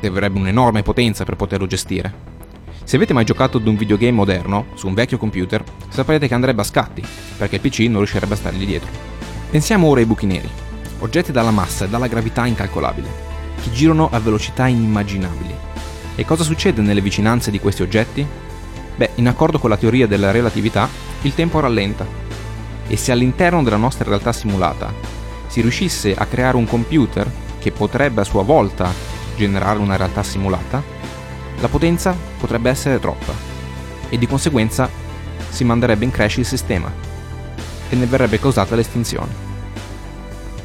che 0.00 0.06
avrebbe 0.08 0.40
un'enorme 0.40 0.82
potenza 0.82 1.24
per 1.24 1.36
poterlo 1.36 1.66
gestire. 1.66 2.36
Se 2.82 2.96
avete 2.96 3.12
mai 3.12 3.24
giocato 3.24 3.58
ad 3.58 3.66
un 3.68 3.76
videogame 3.76 4.12
moderno, 4.16 4.66
su 4.74 4.88
un 4.88 4.94
vecchio 4.94 5.18
computer, 5.18 5.62
saprete 5.90 6.26
che 6.26 6.34
andrebbe 6.34 6.62
a 6.62 6.64
scatti, 6.64 7.04
perché 7.36 7.56
il 7.56 7.60
PC 7.60 7.80
non 7.82 7.98
riuscirebbe 7.98 8.34
a 8.34 8.36
stargli 8.36 8.66
dietro. 8.66 8.90
Pensiamo 9.50 9.86
ora 9.86 10.00
ai 10.00 10.06
buchi 10.06 10.26
neri, 10.26 10.48
oggetti 10.98 11.32
dalla 11.32 11.50
massa 11.50 11.84
e 11.84 11.88
dalla 11.88 12.06
gravità 12.06 12.46
incalcolabile, 12.46 13.08
che 13.62 13.70
girano 13.72 14.08
a 14.10 14.18
velocità 14.18 14.66
inimmaginabili 14.66 15.66
e 16.18 16.24
cosa 16.24 16.42
succede 16.42 16.82
nelle 16.82 17.00
vicinanze 17.00 17.52
di 17.52 17.60
questi 17.60 17.82
oggetti? 17.82 18.26
Beh, 18.96 19.10
in 19.14 19.28
accordo 19.28 19.60
con 19.60 19.70
la 19.70 19.76
teoria 19.76 20.08
della 20.08 20.32
relatività, 20.32 20.88
il 21.22 21.32
tempo 21.32 21.60
rallenta. 21.60 22.04
E 22.88 22.96
se 22.96 23.12
all'interno 23.12 23.62
della 23.62 23.76
nostra 23.76 24.08
realtà 24.08 24.32
simulata 24.32 24.92
si 25.46 25.60
riuscisse 25.60 26.16
a 26.16 26.26
creare 26.26 26.56
un 26.56 26.66
computer 26.66 27.30
che 27.60 27.70
potrebbe 27.70 28.22
a 28.22 28.24
sua 28.24 28.42
volta 28.42 28.92
generare 29.36 29.78
una 29.78 29.94
realtà 29.94 30.24
simulata, 30.24 30.82
la 31.60 31.68
potenza 31.68 32.16
potrebbe 32.36 32.68
essere 32.68 32.98
troppa. 32.98 33.32
e 34.10 34.18
di 34.18 34.26
conseguenza 34.26 34.90
si 35.50 35.64
manderebbe 35.64 36.04
in 36.04 36.10
crash 36.10 36.38
il 36.38 36.46
sistema 36.46 36.90
e 37.90 37.94
ne 37.94 38.06
verrebbe 38.06 38.40
causata 38.40 38.74
l'estinzione. 38.74 39.47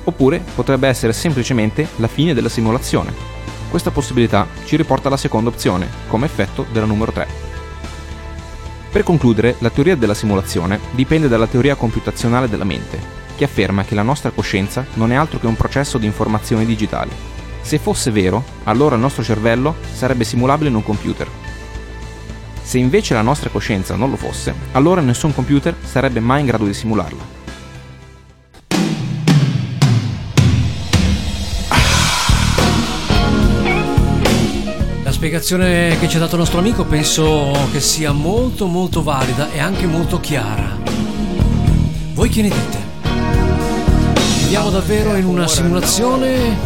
Oppure 0.06 0.44
potrebbe 0.56 0.88
essere 0.88 1.14
semplicemente 1.14 1.88
la 1.98 2.08
fine 2.08 2.34
della 2.34 2.50
simulazione. 2.50 3.14
Questa 3.70 3.92
possibilità 3.92 4.48
ci 4.66 4.76
riporta 4.76 5.08
alla 5.08 5.18
seconda 5.18 5.50
opzione, 5.50 5.88
come 6.08 6.26
effetto 6.26 6.66
della 6.72 6.86
numero 6.86 7.12
3. 7.12 7.28
Per 8.92 9.02
concludere, 9.02 9.56
la 9.60 9.72
teoria 9.72 9.96
della 9.96 10.14
simulazione 10.14 10.80
dipende 10.92 11.28
dalla 11.28 11.48
teoria 11.48 11.74
computazionale 11.74 12.48
della 12.48 12.64
mente, 12.64 13.00
che 13.36 13.46
afferma 13.46 13.84
che 13.84 13.96
la 13.96 14.04
nostra 14.04 14.30
coscienza 14.30 14.86
non 14.94 15.12
è 15.12 15.16
altro 15.16 15.40
che 15.40 15.48
un 15.48 15.56
processo 15.56 15.98
di 15.98 16.06
informazioni 16.06 16.66
digitali. 16.66 17.10
Se 17.62 17.80
fosse 17.80 18.12
vero, 18.12 18.44
allora 18.66 18.94
il 18.94 19.02
nostro 19.02 19.24
cervello 19.24 19.78
sarebbe 19.94 20.26
simulabile 20.26 20.70
in 20.70 20.76
un 20.76 20.84
computer. 20.84 21.28
Se 22.62 22.78
invece 22.78 23.16
la 23.16 23.22
nostra 23.22 23.50
coscienza 23.50 23.96
non 23.96 24.12
lo 24.12 24.16
fosse, 24.18 24.54
allora 24.74 25.02
nessun 25.02 25.34
computer 25.34 25.76
sarebbe 25.84 26.20
mai 26.20 26.42
in 26.42 26.46
grado 26.46 26.66
di 26.66 26.74
simularla. 26.74 27.43
Spiegazione 35.24 35.98
che 36.00 36.10
ci 36.10 36.18
ha 36.18 36.20
dato 36.20 36.34
il 36.34 36.40
nostro 36.40 36.60
amico 36.60 36.84
penso 36.84 37.58
che 37.72 37.80
sia 37.80 38.12
molto 38.12 38.66
molto 38.66 39.04
valida 39.04 39.54
e 39.54 39.60
anche 39.62 39.86
molto 39.86 40.20
chiara. 40.20 40.78
Voi 42.12 42.28
che 42.28 42.42
ne 42.42 42.50
dite? 42.50 42.78
Viviamo 44.40 44.70
davvero 44.70 45.16
in 45.16 45.26
una 45.26 45.48
simulazione? 45.48 46.58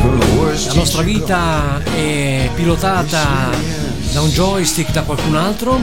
La 0.00 0.74
nostra 0.74 1.02
vita 1.02 1.82
è 1.82 2.48
pilotata 2.54 3.50
da 4.12 4.20
un 4.20 4.28
joystick 4.28 4.92
da 4.92 5.02
qualcun 5.02 5.34
altro? 5.34 5.80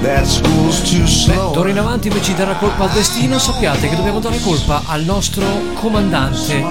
Beh, 0.00 1.34
d'ora 1.52 1.68
in 1.68 1.78
avanti 1.78 2.08
invece 2.08 2.32
di 2.32 2.38
dare 2.38 2.52
la 2.52 2.56
colpa 2.56 2.84
al 2.84 2.90
destino. 2.90 3.38
Sappiate 3.38 3.86
che 3.88 3.96
dobbiamo 3.96 4.18
dare 4.18 4.40
colpa 4.40 4.82
al 4.86 5.04
nostro 5.04 5.44
comandante. 5.74 6.64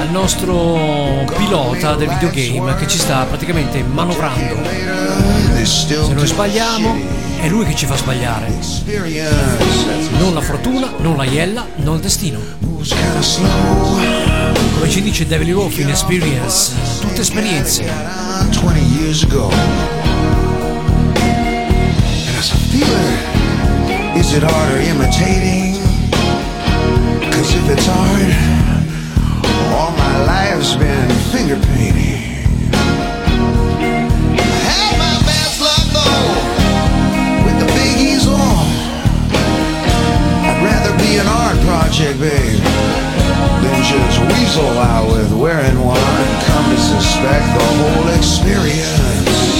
Al 0.00 0.10
nostro 0.10 1.24
pilota 1.36 1.94
del 1.94 2.08
videogame 2.08 2.74
che 2.74 2.88
ci 2.88 2.98
sta 2.98 3.24
praticamente 3.24 3.82
manovrando. 3.82 4.56
Se 5.62 6.12
noi 6.12 6.26
sbagliamo 6.26 6.96
è 7.40 7.48
lui 7.48 7.64
che 7.64 7.76
ci 7.76 7.86
fa 7.86 7.96
sbagliare. 7.96 8.52
Non 10.18 10.34
la 10.34 10.40
fortuna, 10.40 10.92
non 10.98 11.16
la 11.16 11.24
iella, 11.24 11.64
non 11.76 11.94
il 11.96 12.00
destino. 12.00 12.40
Come 14.74 14.90
ci 14.90 15.02
dice 15.02 15.26
David 15.26 15.50
Wolf 15.52 15.78
in 15.78 15.90
Experience 15.90 16.72
tutte 17.00 17.20
esperienze 17.20 17.84
But 22.80 24.16
is 24.16 24.34
it 24.34 24.44
art 24.44 24.72
or 24.72 24.80
imitating? 24.80 25.74
Cause 27.32 27.54
if 27.54 27.68
it's 27.70 27.86
hard, 27.86 28.32
all 29.74 29.92
my 29.96 30.24
life's 30.24 30.74
been 30.76 31.10
finger 31.32 31.58
painting. 31.74 32.28
an 41.18 41.26
art 41.26 41.58
project, 41.66 42.20
babe. 42.20 42.60
than 43.62 43.82
just 43.82 44.20
weasel 44.20 44.70
out 44.78 45.08
with 45.10 45.32
where 45.32 45.58
and. 45.58 45.78
Come 45.78 46.70
to 46.70 46.78
suspect 46.78 47.44
the 47.58 47.66
whole 47.78 48.08
experience. 48.16 49.57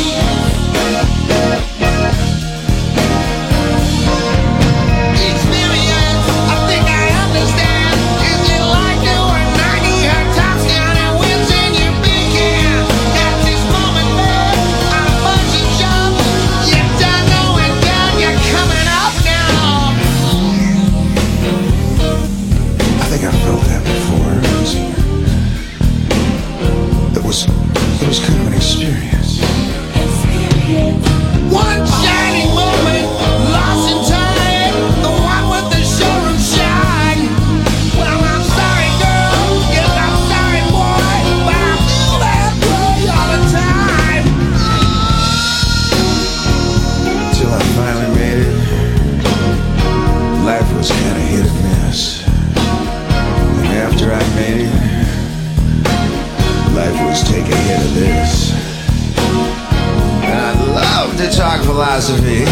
Love 61.00 61.16
to 61.16 61.30
talk 61.30 61.62
philosophy, 61.62 62.44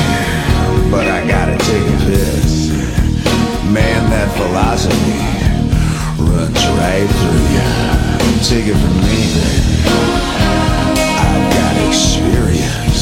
but 0.89 1.05
I 1.09 1.27
gotta 1.27 1.59
take 1.65 1.83
a 1.83 1.99
piss. 2.07 2.71
Man, 3.75 4.09
that 4.11 4.31
philosophy 4.39 5.19
runs 6.23 6.63
right 6.79 7.09
through 7.19 7.47
you. 7.55 7.67
Take 8.47 8.67
it 8.71 8.79
from 8.79 8.97
me, 9.03 9.19
baby. 9.35 9.67
I've 11.27 11.47
got 11.59 11.75
experience. 11.89 12.96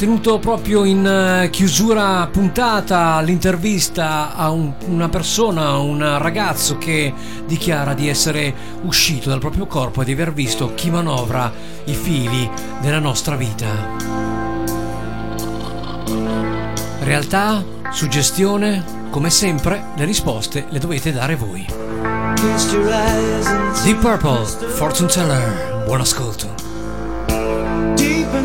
tenuto 0.00 0.38
proprio 0.38 0.84
in 0.84 1.04
eh, 1.04 1.50
chiusura 1.50 2.26
puntata 2.32 3.20
l'intervista 3.20 4.34
a 4.34 4.48
un, 4.48 4.72
una 4.86 5.10
persona, 5.10 5.76
un 5.76 6.16
ragazzo 6.16 6.78
che 6.78 7.12
dichiara 7.44 7.92
di 7.92 8.08
essere 8.08 8.54
uscito 8.84 9.28
dal 9.28 9.40
proprio 9.40 9.66
corpo 9.66 10.00
e 10.00 10.06
di 10.06 10.12
aver 10.12 10.32
visto 10.32 10.72
chi 10.74 10.90
manovra 10.90 11.52
i 11.84 11.92
fili 11.92 12.50
della 12.80 12.98
nostra 12.98 13.36
vita. 13.36 13.66
Realtà, 17.00 17.62
suggestione, 17.90 18.82
come 19.10 19.28
sempre 19.28 19.88
le 19.96 20.06
risposte 20.06 20.64
le 20.70 20.78
dovete 20.78 21.12
dare 21.12 21.36
voi. 21.36 21.66
Deep 23.84 23.98
Purple, 24.00 24.46
Fortune 24.46 25.10
Teller, 25.10 25.84
buon 25.84 26.00
ascolto. 26.00 26.70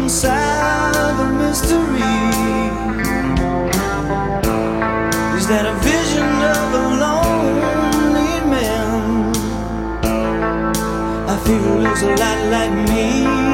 inside 0.05 0.93
the 1.17 1.34
is 5.37 5.47
that 5.47 5.65
a 5.65 5.73
vision 5.85 6.29
of 6.57 6.73
a 6.73 6.85
lonely 7.03 8.33
man 8.51 9.33
I 11.29 11.37
feel 11.45 11.79
looks 11.79 12.01
a 12.01 12.09
lot 12.09 12.39
like 12.51 12.73
me. 12.89 13.44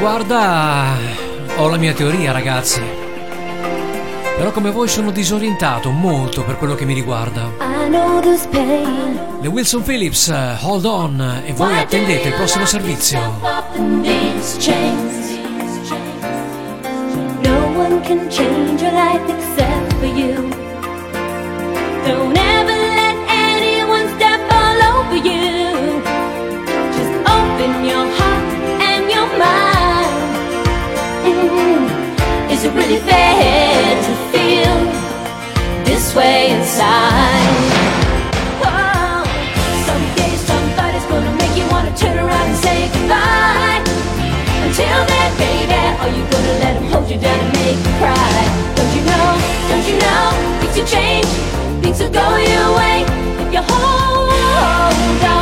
Riguarda, 0.00 0.96
ho 1.56 1.68
la 1.68 1.76
mia 1.76 1.92
teoria, 1.92 2.32
ragazzi. 2.32 2.80
Però 4.38 4.50
come 4.50 4.70
voi 4.70 4.88
sono 4.88 5.10
disorientato 5.10 5.90
molto 5.90 6.42
per 6.42 6.56
quello 6.56 6.74
che 6.74 6.86
mi 6.86 6.94
riguarda. 6.94 7.50
Le 9.42 9.48
Wilson 9.48 9.82
Phillips, 9.82 10.32
hold 10.62 10.86
on, 10.86 11.42
e 11.44 11.52
voi 11.52 11.76
attendete 11.76 12.28
il 12.28 12.34
prossimo 12.34 12.64
servizio. 12.64 13.20
No 17.42 17.66
one 17.76 18.00
can 18.00 18.26
change 18.30 18.82
your 18.82 18.94
life 18.94 19.30
except 19.30 19.92
for 19.98 20.06
you. 20.06 20.48
Don't 22.06 22.39
really 32.90 33.02
fair 33.08 34.02
to 34.02 34.14
feel 34.32 34.76
this 35.84 36.14
way 36.14 36.50
inside? 36.50 37.56
Oh, 38.62 39.22
somebody's 39.86 41.04
gonna 41.06 41.36
make 41.36 41.56
you 41.56 41.66
wanna 41.70 41.96
turn 41.96 42.18
around 42.18 42.48
and 42.48 42.56
say 42.56 42.88
goodbye. 42.92 43.82
Until 44.64 45.06
then, 45.06 45.30
baby, 45.38 45.82
are 46.02 46.10
you 46.16 46.24
gonna 46.30 46.90
hold 46.90 47.08
you 47.10 47.18
down 47.18 47.38
and 47.38 47.52
make 47.54 47.78
you 47.78 47.92
cry? 48.00 48.40
Don't 48.74 48.92
you 48.96 49.02
know, 49.10 49.28
don't 49.68 49.86
you 49.86 49.96
know, 50.04 50.24
things 50.60 50.76
will 50.78 50.86
change, 50.86 51.30
things 51.82 52.00
will 52.00 52.10
go 52.10 52.26
your 52.36 52.76
way 52.76 53.04
if 53.42 53.52
you 53.52 53.62
hold 53.62 55.24
on 55.24 55.39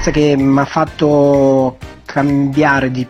L'esperienza 0.00 0.10
che 0.12 0.42
mi 0.42 0.58
ha 0.58 0.64
fatto 0.64 1.76
cambiare, 2.06 2.90
di, 2.90 3.06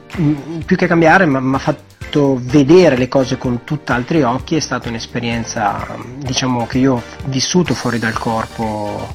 più 0.65 0.77
che 0.77 0.89
cambiare, 0.89 1.25
mi 1.25 1.55
ha 1.55 1.59
fatto 1.59 2.37
vedere 2.43 2.97
le 2.97 3.07
cose 3.07 3.39
con 3.39 3.63
tutt'altri 3.63 4.25
occhi, 4.25 4.57
è 4.57 4.61
stata 4.61 4.89
un'esperienza 4.89 5.87
diciamo, 6.17 6.67
che 6.67 6.79
io 6.79 6.95
ho 6.95 7.03
vissuto 7.27 7.75
fuori 7.75 8.01
dal 8.01 8.19
corpo, 8.19 9.15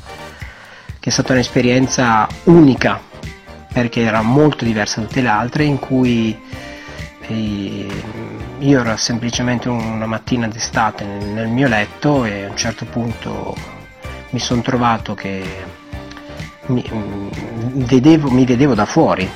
che 1.01 1.09
è 1.09 1.11
stata 1.11 1.33
un'esperienza 1.33 2.25
unica, 2.45 2.97
perché 3.73 4.03
era 4.03 4.21
molto 4.21 4.63
diversa 4.63 5.01
da 5.01 5.07
tutte 5.07 5.21
le 5.21 5.27
altre, 5.27 5.65
in 5.65 5.77
cui 5.77 6.39
eh, 7.27 7.87
io 8.57 8.79
ero 8.79 8.95
semplicemente 8.95 9.67
una 9.67 10.05
mattina 10.05 10.47
d'estate 10.47 11.03
nel 11.03 11.49
mio 11.49 11.67
letto 11.67 12.23
e 12.23 12.45
a 12.45 12.49
un 12.51 12.55
certo 12.55 12.85
punto 12.85 13.53
mi 14.29 14.39
sono 14.39 14.61
trovato 14.61 15.13
che 15.13 15.64
mi, 16.67 16.83
vedevo, 17.85 18.29
mi 18.29 18.45
vedevo 18.45 18.73
da 18.73 18.85
fuori 18.85 19.29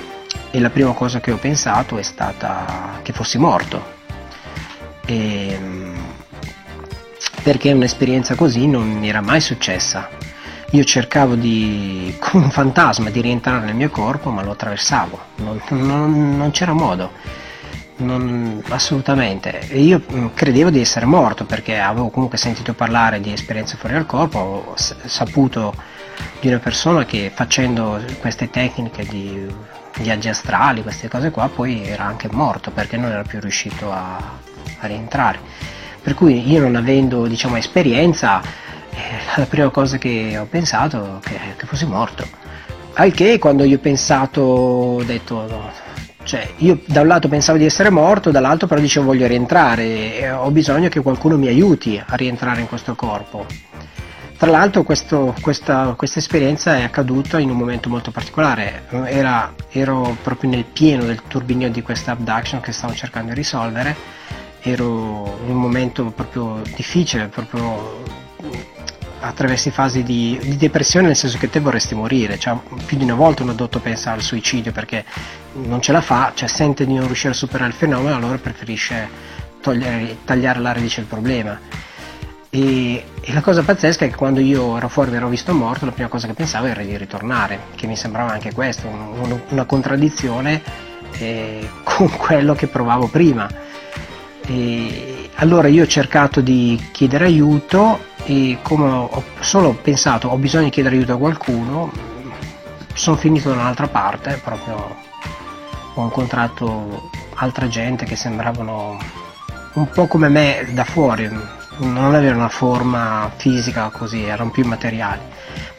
e 0.52 0.60
la 0.60 0.70
prima 0.70 0.94
cosa 0.94 1.20
che 1.20 1.32
ho 1.32 1.38
pensato 1.38 1.98
è 1.98 2.04
stata 2.04 3.00
che 3.04 3.14
fossi 3.14 3.38
morto. 3.38 3.98
E, 5.06 5.58
mm, 5.60 5.96
perché 7.44 7.72
un'esperienza 7.72 8.36
così 8.36 8.68
non 8.68 8.88
mi 8.88 9.10
era 9.10 9.22
mai 9.22 9.42
successa. 9.42 10.10
Io 10.72 10.84
cercavo 10.84 11.36
di, 11.36 12.16
come 12.20 12.46
un 12.46 12.52
fantasma, 12.52 13.10
di 13.10 13.22
rientrare 13.22 13.66
nel 13.66 13.76
mio 13.76 13.90
corpo, 13.90 14.30
ma 14.30 14.44
lo 14.44 14.52
attraversavo, 14.52 15.20
non, 15.38 15.62
non- 15.70 16.38
non 16.38 16.52
c'era 16.52 16.74
modo. 16.74 17.12
Non- 17.98 18.64
assolutamente. 18.70 19.68
Io 19.74 20.02
mm, 20.12 20.28
credevo 20.34 20.70
di 20.70 20.80
essere 20.80 21.06
morto 21.06 21.46
perché 21.46 21.80
avevo 21.80 22.10
comunque 22.10 22.38
sentito 22.38 22.74
parlare 22.74 23.20
di 23.20 23.34
esperienze 23.34 23.76
fuori 23.78 23.96
dal 23.96 24.06
corpo, 24.06 24.40
ho 24.40 24.74
saputo 24.76 25.74
di 26.40 26.48
una 26.48 26.60
persona 26.60 27.06
che 27.06 27.32
facendo 27.34 28.00
queste 28.20 28.50
tecniche 28.50 29.06
di 29.06 29.48
viaggi 29.98 30.30
astrali, 30.30 30.82
queste 30.82 31.08
cose 31.08 31.32
qua, 31.32 31.50
poi 31.50 31.86
era 31.86 32.06
anche 32.06 32.30
morto 32.32 32.72
perché 32.72 32.98
non 32.98 33.12
era 33.12 33.24
più 33.24 33.40
riuscito 33.40 33.92
a, 33.92 34.18
a 34.80 34.88
rientrare. 34.88 35.40
Per 36.02 36.14
cui 36.14 36.50
io 36.50 36.62
non 36.62 36.76
avendo 36.76 37.28
diciamo, 37.28 37.58
esperienza, 37.58 38.42
eh, 38.42 38.98
la 39.36 39.46
prima 39.46 39.70
cosa 39.70 39.98
che 39.98 40.38
ho 40.38 40.46
pensato 40.46 41.18
è 41.24 41.28
che, 41.28 41.40
che 41.58 41.66
fossi 41.66 41.86
morto. 41.86 42.26
Al 42.94 43.12
che 43.14 43.38
quando 43.38 43.64
io 43.64 43.78
ho 43.78 43.80
pensato, 43.80 44.42
ho 44.42 45.04
detto, 45.04 45.46
no, 45.48 45.72
cioè 46.24 46.48
io 46.58 46.80
da 46.86 47.02
un 47.02 47.08
lato 47.08 47.28
pensavo 47.28 47.58
di 47.58 47.66
essere 47.66 47.90
morto, 47.90 48.32
dall'altro 48.32 48.68
però 48.68 48.80
dicevo 48.80 49.08
voglio 49.08 49.28
rientrare 49.28 50.30
ho 50.32 50.52
bisogno 50.52 50.90
che 50.90 51.02
qualcuno 51.02 51.38
mi 51.38 51.48
aiuti 51.48 52.02
a 52.04 52.16
rientrare 52.16 52.62
in 52.62 52.68
questo 52.68 52.96
corpo. 52.96 53.46
Tra 54.40 54.50
l'altro 54.50 54.84
questo- 54.84 55.36
questa, 55.42 55.96
questa 55.98 56.20
esperienza 56.20 56.78
è 56.78 56.84
accaduta 56.84 57.40
in 57.40 57.50
un 57.50 57.58
momento 57.58 57.90
molto 57.90 58.10
particolare, 58.10 58.86
Era- 59.08 59.54
ero 59.70 60.16
proprio 60.24 60.50
nel 60.50 60.64
pieno 60.64 61.04
del 61.04 61.22
turbinio 61.28 61.70
di 61.70 61.82
questa 61.82 62.12
abduction 62.12 62.62
che 62.62 62.72
stavo 62.72 62.94
cercando 62.94 63.32
di 63.32 63.36
risolvere, 63.36 63.94
ero 64.62 65.40
in 65.46 65.52
un 65.52 65.60
momento 65.60 66.06
proprio 66.12 66.62
difficile, 66.74 67.28
proprio 67.28 68.02
attraversi 69.20 69.72
fasi 69.72 70.04
di, 70.04 70.40
di 70.42 70.56
depressione 70.56 71.08
nel 71.08 71.18
senso 71.18 71.38
che 71.38 71.50
te 71.50 71.60
vorresti 71.60 71.94
morire, 71.94 72.40
cioè, 72.40 72.58
più 72.86 72.96
di 72.96 73.04
una 73.04 73.16
volta 73.16 73.44
uno 73.44 73.52
dotto 73.52 73.80
pensa 73.80 74.14
al 74.14 74.22
suicidio 74.22 74.72
perché 74.72 75.04
non 75.66 75.82
ce 75.82 75.92
la 75.92 76.00
fa, 76.00 76.32
cioè 76.34 76.48
sente 76.48 76.86
di 76.86 76.94
non 76.94 77.08
riuscire 77.08 77.34
a 77.34 77.36
superare 77.36 77.68
il 77.72 77.76
fenomeno, 77.76 78.16
allora 78.16 78.38
preferisce 78.38 79.10
togliere- 79.60 80.20
tagliare 80.24 80.60
la 80.60 80.72
radice 80.72 81.02
del 81.02 81.10
problema. 81.10 81.60
E, 82.52 83.04
e 83.22 83.34
la 83.34 83.42
cosa 83.42 83.62
pazzesca 83.62 84.06
è 84.06 84.10
che 84.10 84.16
quando 84.16 84.40
io 84.40 84.76
ero 84.78 84.90
fuori 84.90 85.12
e 85.12 85.16
ero 85.16 85.28
visto 85.28 85.54
morto, 85.54 85.86
la 85.86 85.92
prima 85.92 86.10
cosa 86.10 86.26
che 86.28 86.34
pensavo 86.34 86.66
era 86.66 86.82
di 86.82 86.98
ritornare, 86.98 87.60
che 87.76 87.86
mi 87.86 87.96
sembrava 87.96 88.32
anche 88.32 88.54
questo, 88.54 88.88
un- 88.88 89.20
un- 89.20 89.42
una 89.50 89.66
contraddizione 89.66 90.62
eh, 91.20 91.70
con 91.84 92.10
quello 92.10 92.54
che 92.56 92.68
provavo 92.68 93.08
prima. 93.08 93.48
E 94.48 95.30
allora 95.36 95.68
io 95.68 95.84
ho 95.84 95.88
cercato 95.88 96.42
di 96.42 96.90
chiedere 96.92 97.26
aiuto 97.26 98.00
e 98.26 98.58
come 98.64 98.90
ho 98.90 99.24
solo 99.40 99.74
pensato 99.74 100.28
ho 100.28 100.38
bisogno 100.38 100.66
di 100.66 100.70
chiedere 100.72 100.96
aiuto 100.96 101.14
a 101.14 101.18
qualcuno, 101.18 101.92
sono 102.94 103.16
finito 103.16 103.50
da 103.50 103.56
un'altra 103.56 103.88
parte, 103.88 104.42
proprio 104.44 104.96
ho 105.94 106.04
incontrato 106.04 107.10
altra 107.36 107.68
gente 107.68 108.06
che 108.06 108.16
sembravano 108.16 108.98
un 109.74 109.90
po' 109.90 110.08
come 110.08 110.28
me 110.30 110.68
da 110.72 110.84
fuori, 110.84 111.30
non 111.80 112.14
avevano 112.16 112.40
una 112.40 112.50
forma 112.50 113.32
fisica 113.36 113.90
così, 113.90 114.24
erano 114.24 114.52
più 114.52 114.64
immateriali. 114.64 115.22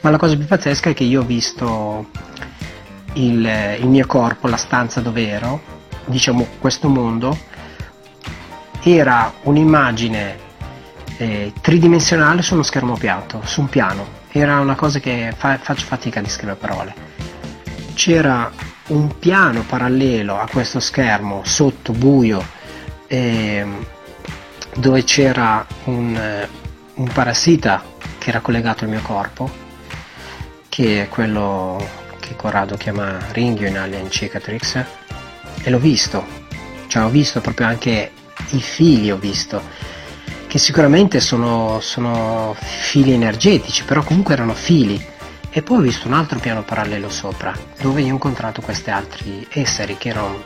Ma 0.01 0.11
la 0.11 0.19
cosa 0.19 0.37
più 0.37 0.47
pazzesca 0.47 0.91
è 0.91 0.95
che 0.95 1.05
io 1.05 1.21
ho 1.21 1.25
visto 1.25 2.09
il, 3.15 3.77
il 3.81 3.87
mio 3.87 4.07
corpo, 4.07 4.49
la 4.49 4.57
stanza 4.57 5.01
dove 5.01 5.29
ero, 5.29 5.61
diciamo 6.07 6.47
questo 6.59 6.89
mondo, 6.89 7.37
era 8.83 9.33
un'immagine 9.43 10.49
eh, 11.19 11.53
tridimensionale 11.61 12.43
su 12.43 12.55
uno 12.55 12.63
schermo 12.63 12.97
piatto, 12.97 13.43
su 13.45 13.61
un 13.61 13.69
piano. 13.69 14.19
Era 14.33 14.61
una 14.61 14.75
cosa 14.75 15.01
che 15.01 15.35
fa- 15.37 15.59
faccio 15.59 15.85
fatica 15.85 16.21
a 16.21 16.23
descrivere 16.23 16.59
parole. 16.59 16.95
C'era 17.95 18.51
un 18.89 19.19
piano 19.19 19.63
parallelo 19.63 20.39
a 20.39 20.49
questo 20.51 20.81
schermo, 20.81 21.43
sotto 21.45 21.93
buio, 21.93 22.43
ehm, 23.07 23.85
dove 24.75 25.05
c'era 25.05 25.67
un, 25.85 26.15
eh, 26.15 26.49
un 26.95 27.11
parassita 27.13 27.83
che 28.19 28.29
era 28.29 28.41
collegato 28.41 28.85
al 28.85 28.91
mio 28.91 29.03
corpo, 29.03 29.51
che 30.69 31.03
è 31.03 31.09
quello 31.09 31.85
che 32.21 32.37
Corrado 32.37 32.77
chiama 32.77 33.19
Ringio 33.33 33.67
in 33.67 33.79
Alien 33.79 34.11
Cicatrix, 34.11 34.85
e 35.63 35.71
l'ho 35.71 35.79
visto, 35.79 36.25
cioè 36.87 37.05
ho 37.05 37.09
visto 37.09 37.41
proprio 37.41 37.67
anche 37.67 38.13
i 38.51 38.61
fili, 38.61 39.11
ho 39.11 39.17
visto, 39.19 39.63
che 40.47 40.59
sicuramente 40.59 41.21
sono, 41.21 41.81
sono 41.81 42.55
fili 42.59 43.13
energetici, 43.13 43.85
però 43.85 44.03
comunque 44.03 44.35
erano 44.35 44.55
fili. 44.55 45.19
E 45.53 45.63
poi 45.63 45.79
ho 45.79 45.81
visto 45.81 46.07
un 46.07 46.15
altro 46.15 46.39
piano 46.39 46.63
parallelo 46.63 47.11
sopra, 47.11 47.53
dove 47.81 48.03
io 48.03 48.09
ho 48.09 48.13
incontrato 48.13 48.61
questi 48.61 48.91
altri 48.91 49.45
esseri 49.51 49.97
che 49.97 50.11
erano, 50.11 50.45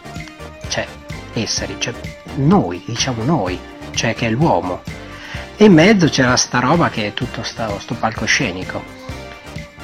cioè, 0.68 0.86
esseri, 1.34 1.76
cioè 1.78 1.92
noi, 2.36 2.82
diciamo 2.86 3.22
noi, 3.22 3.58
cioè 3.94 4.14
che 4.14 4.26
è 4.26 4.30
l'uomo. 4.30 4.82
E 5.56 5.66
in 5.66 5.72
mezzo 5.72 6.08
c'era 6.08 6.36
sta 6.36 6.58
roba 6.58 6.90
che 6.90 7.08
è 7.08 7.14
tutto 7.14 7.42
sta- 7.42 7.78
sto 7.78 7.94
palcoscenico. 7.94 8.82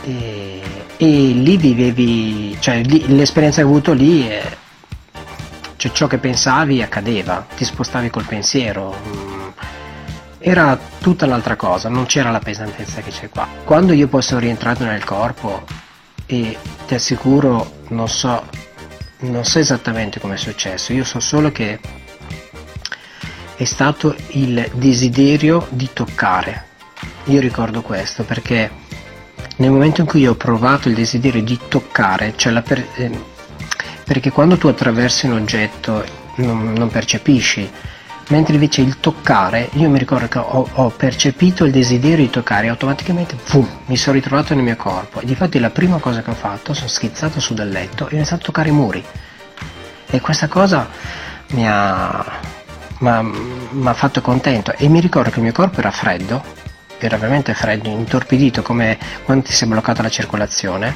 E, 0.02 0.60
e 0.96 1.06
lì 1.06 1.56
vivevi, 1.56 2.56
cioè 2.60 2.82
lì- 2.82 3.14
l'esperienza 3.14 3.60
che 3.60 3.66
ho 3.66 3.70
avuto 3.70 3.92
lì 3.92 4.26
è, 4.26 4.42
cioè 5.76 5.92
ciò 5.92 6.06
che 6.06 6.18
pensavi 6.18 6.82
accadeva, 6.82 7.46
ti 7.56 7.64
spostavi 7.64 8.10
col 8.10 8.24
pensiero, 8.24 8.94
mm, 9.06 9.48
era 10.38 10.78
tutta 11.00 11.26
l'altra 11.26 11.56
cosa, 11.56 11.88
non 11.88 12.06
c'era 12.06 12.30
la 12.30 12.38
pesantezza 12.38 13.02
che 13.02 13.10
c'è 13.10 13.28
qua. 13.28 13.46
Quando 13.64 13.92
io 13.92 14.08
poi 14.08 14.22
sono 14.22 14.40
rientrato 14.40 14.84
nel 14.84 15.04
corpo 15.04 15.64
e 16.26 16.56
ti 16.86 16.94
assicuro 16.94 17.78
non 17.88 18.08
so, 18.08 18.42
non 19.20 19.44
so 19.44 19.58
esattamente 19.58 20.18
come 20.18 20.34
è 20.34 20.38
successo, 20.38 20.92
io 20.92 21.04
so 21.04 21.20
solo 21.20 21.52
che 21.52 21.78
è 23.60 23.64
stato 23.64 24.16
il 24.28 24.70
desiderio 24.72 25.66
di 25.68 25.90
toccare. 25.92 26.64
Io 27.24 27.40
ricordo 27.40 27.82
questo 27.82 28.24
perché 28.24 28.70
nel 29.56 29.70
momento 29.70 30.00
in 30.00 30.06
cui 30.06 30.26
ho 30.26 30.34
provato 30.34 30.88
il 30.88 30.94
desiderio 30.94 31.42
di 31.42 31.58
toccare, 31.68 32.32
cioè 32.36 32.62
per- 32.62 32.86
ehm, 32.94 33.22
perché 34.06 34.30
quando 34.30 34.56
tu 34.56 34.66
attraversi 34.66 35.26
un 35.26 35.32
oggetto 35.32 36.02
non, 36.36 36.72
non 36.72 36.88
percepisci, 36.88 37.70
mentre 38.28 38.54
invece 38.54 38.80
il 38.80 38.98
toccare, 38.98 39.68
io 39.74 39.90
mi 39.90 39.98
ricordo 39.98 40.26
che 40.26 40.38
ho, 40.38 40.66
ho 40.72 40.88
percepito 40.88 41.66
il 41.66 41.70
desiderio 41.70 42.24
di 42.24 42.30
toccare 42.30 42.64
e 42.64 42.70
automaticamente 42.70 43.36
pum, 43.44 43.68
mi 43.84 43.96
sono 43.98 44.16
ritrovato 44.16 44.54
nel 44.54 44.64
mio 44.64 44.76
corpo 44.76 45.20
e 45.20 45.26
difatti 45.26 45.58
la 45.58 45.68
prima 45.68 45.98
cosa 45.98 46.22
che 46.22 46.30
ho 46.30 46.34
fatto, 46.34 46.72
sono 46.72 46.88
schizzato 46.88 47.40
su 47.40 47.52
dal 47.52 47.68
letto 47.68 48.04
e 48.08 48.12
ho 48.12 48.16
iniziato 48.16 48.40
a 48.40 48.46
toccare 48.46 48.70
i 48.70 48.72
muri 48.72 49.04
e 50.08 50.20
questa 50.22 50.48
cosa 50.48 50.88
mi 51.48 51.68
ha, 51.68 52.24
m'ha- 53.00 53.22
m'ha 53.22 53.94
fatto 53.94 54.20
contento 54.20 54.72
e 54.76 54.88
mi 54.88 55.00
ricordo 55.00 55.30
che 55.30 55.36
il 55.36 55.44
mio 55.44 55.52
corpo 55.52 55.80
era 55.80 55.90
freddo, 55.90 56.42
era 56.98 57.16
veramente 57.16 57.54
freddo, 57.54 57.88
intorpidito 57.88 58.62
come 58.62 58.98
quando 59.24 59.44
ti 59.44 59.52
si 59.52 59.64
è 59.64 59.66
bloccata 59.66 60.02
la 60.02 60.08
circolazione, 60.10 60.94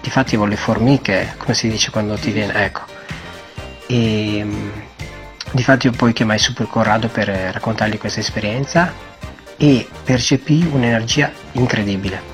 difatti 0.00 0.34
avevo 0.34 0.46
le 0.46 0.56
formiche, 0.56 1.34
come 1.38 1.54
si 1.54 1.68
dice 1.68 1.90
quando 1.90 2.14
ti 2.16 2.30
viene, 2.30 2.64
ecco. 2.64 2.80
E 3.86 4.46
difatti 5.52 5.86
io 5.86 5.92
poi 5.92 6.12
chiamai 6.12 6.38
Super 6.38 6.66
Corrado 6.66 7.08
per 7.08 7.28
raccontargli 7.28 7.98
questa 7.98 8.20
esperienza 8.20 8.92
e 9.56 9.86
percepii 10.02 10.70
un'energia 10.72 11.30
incredibile. 11.52 12.32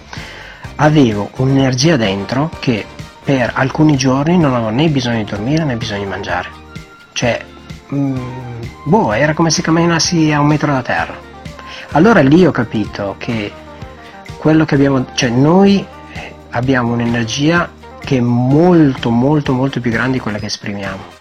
Avevo 0.76 1.30
un'energia 1.36 1.96
dentro 1.96 2.50
che 2.60 2.86
per 3.22 3.52
alcuni 3.54 3.96
giorni 3.96 4.38
non 4.38 4.54
avevo 4.54 4.70
né 4.70 4.88
bisogno 4.88 5.18
di 5.18 5.24
dormire 5.24 5.64
né 5.64 5.76
bisogno 5.76 6.04
di 6.04 6.06
mangiare. 6.06 6.48
Cioè, 7.12 7.44
mm, 7.94 8.16
boh, 8.84 9.12
era 9.12 9.34
come 9.34 9.50
se 9.50 9.62
camminassi 9.62 10.32
a 10.32 10.40
un 10.40 10.46
metro 10.46 10.72
da 10.72 10.82
terra. 10.82 11.28
Allora 11.92 12.20
lì 12.20 12.46
ho 12.46 12.50
capito 12.50 13.16
che 13.18 13.52
quello 14.38 14.64
che 14.64 14.74
abbiamo, 14.74 15.06
cioè 15.14 15.28
noi 15.28 15.84
eh, 16.12 16.34
abbiamo 16.50 16.92
un'energia 16.92 17.70
che 17.98 18.16
è 18.16 18.20
molto 18.20 19.10
molto 19.10 19.52
molto 19.52 19.80
più 19.80 19.90
grande 19.90 20.12
di 20.12 20.20
quella 20.20 20.38
che 20.38 20.46
esprimiamo. 20.46 21.18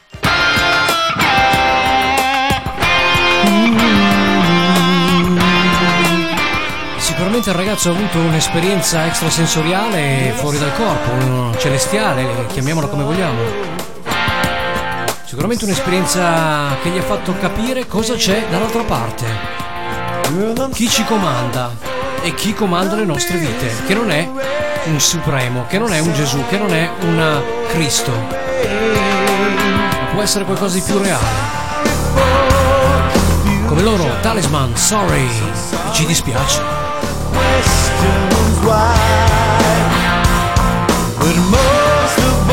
Sicuramente 6.98 7.50
il 7.50 7.56
ragazzo 7.56 7.90
ha 7.90 7.94
avuto 7.94 8.18
un'esperienza 8.20 9.06
extrasensoriale 9.06 10.32
fuori 10.36 10.58
dal 10.58 10.74
corpo, 10.74 11.58
celestiale, 11.58 12.46
chiamiamola 12.48 12.88
come 12.88 13.04
vogliamo. 13.04 13.69
Sicuramente 15.30 15.66
un'esperienza 15.66 16.76
che 16.82 16.90
gli 16.90 16.98
ha 16.98 17.04
fatto 17.04 17.38
capire 17.38 17.86
cosa 17.86 18.16
c'è 18.16 18.48
dall'altra 18.50 18.82
parte. 18.82 19.28
Chi 20.74 20.90
ci 20.90 21.06
comanda 21.06 21.70
e 22.24 22.34
chi 22.34 22.56
comanda 22.56 22.96
le 22.96 23.06
nostre 23.06 23.38
vite, 23.38 23.72
che 23.86 23.94
non 23.94 24.10
è 24.10 24.28
un 24.86 25.00
supremo, 25.00 25.68
che 25.68 25.78
non 25.78 25.94
è 25.94 26.00
un 26.00 26.12
Gesù, 26.14 26.44
che 26.50 26.58
non 26.58 26.74
è 26.74 26.90
un 27.02 27.44
Cristo. 27.68 28.12
Ma 28.12 30.06
può 30.14 30.24
essere 30.24 30.46
qualcosa 30.46 30.74
di 30.74 30.82
più 30.82 30.98
reale. 30.98 31.28
Come 33.68 33.84
loro, 33.84 34.08
Talisman, 34.22 34.76
Sorry, 34.76 35.30
ci 35.92 36.08
dispiace. 36.08 36.60
questions 37.32 38.66
why. 38.66 38.98
But 41.20 41.36
most 41.52 42.18
of 42.18 42.49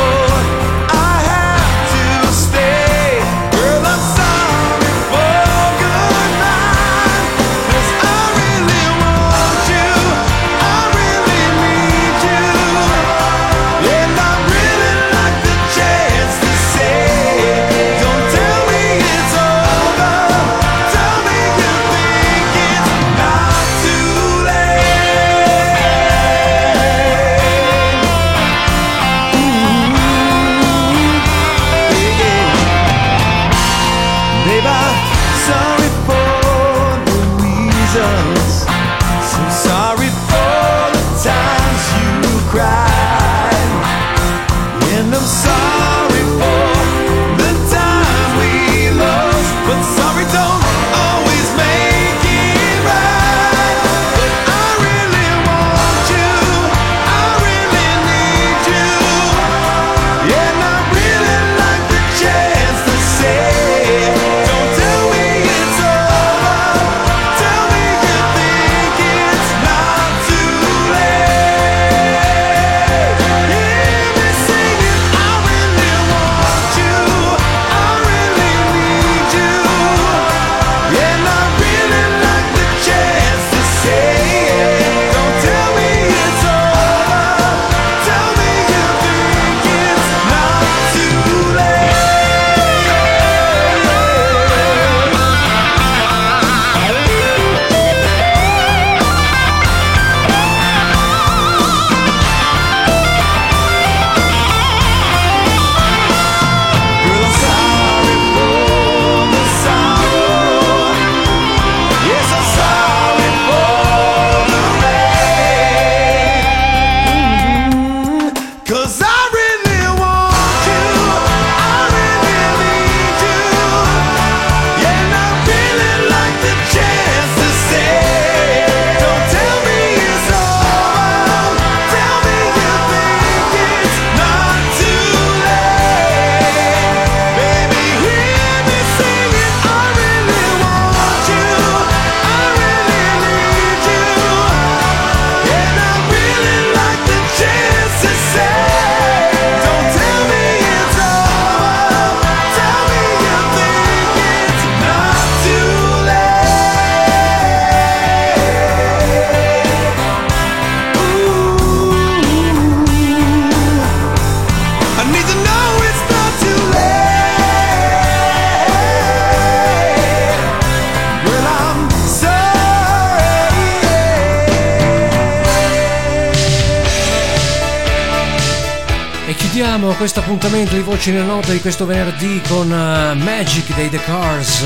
Voci 180.97 181.11
nella 181.11 181.27
Notte 181.27 181.53
di 181.53 181.61
questo 181.61 181.85
venerdì 181.85 182.41
con 182.49 182.73
eh, 182.73 183.15
Magic 183.23 183.75
dei 183.75 183.91
The 183.91 184.01
Cars. 184.01 184.65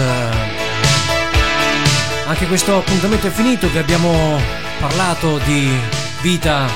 Anche 2.24 2.46
questo 2.46 2.76
appuntamento 2.76 3.26
è 3.26 3.30
finito, 3.30 3.68
vi 3.68 3.78
abbiamo 3.78 4.40
parlato 4.78 5.38
di 5.38 5.76
vita 6.22 6.68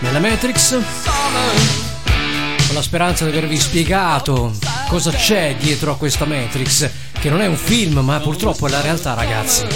nella 0.00 0.18
Matrix. 0.18 0.70
Con 0.70 2.74
la 2.74 2.82
speranza 2.82 3.24
di 3.24 3.30
avervi 3.30 3.60
spiegato 3.60 4.54
cosa 4.88 5.12
c'è 5.12 5.54
dietro 5.56 5.92
a 5.92 5.96
questa 5.96 6.24
Matrix, 6.24 6.90
che 7.12 7.30
non 7.30 7.40
è 7.40 7.46
un 7.46 7.56
film, 7.56 8.00
ma 8.00 8.18
purtroppo 8.18 8.66
è 8.66 8.70
la 8.70 8.80
realtà, 8.80 9.14
ragazzi. 9.14 9.66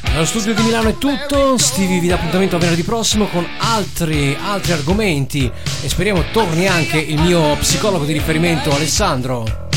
Dallo 0.00 0.26
studio 0.26 0.54
di 0.54 0.62
Milano 0.62 0.90
è 0.90 0.96
tutto, 0.96 1.58
Stevie 1.58 1.98
vi 1.98 2.06
dà 2.06 2.14
appuntamento 2.14 2.54
a 2.54 2.60
venerdì 2.60 2.84
prossimo 2.84 3.26
con 3.26 3.44
altri, 3.58 4.38
altri 4.40 4.70
argomenti 4.70 5.50
e 5.84 5.88
speriamo 5.90 6.24
torni 6.32 6.66
anche 6.66 6.96
il 6.96 7.20
mio 7.20 7.56
psicologo 7.56 8.06
di 8.06 8.14
riferimento 8.14 8.74
Alessandro. 8.74 9.68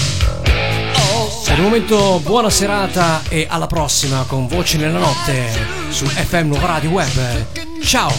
Per 1.46 1.58
il 1.58 1.62
momento 1.62 2.22
buona 2.24 2.50
serata 2.50 3.24
e 3.28 3.46
alla 3.50 3.68
prossima 3.68 4.24
con 4.26 4.48
Voci 4.48 4.78
nella 4.78 5.00
Notte 5.00 5.50
su 5.90 6.06
FM 6.06 6.48
Nuova 6.48 6.68
Radio 6.68 6.92
Web. 6.92 7.46
Ciao! 7.84 8.14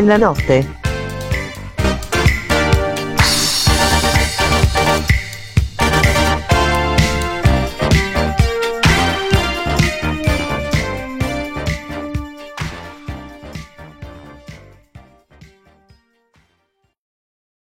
Nella 0.00 0.16
notte. 0.16 0.79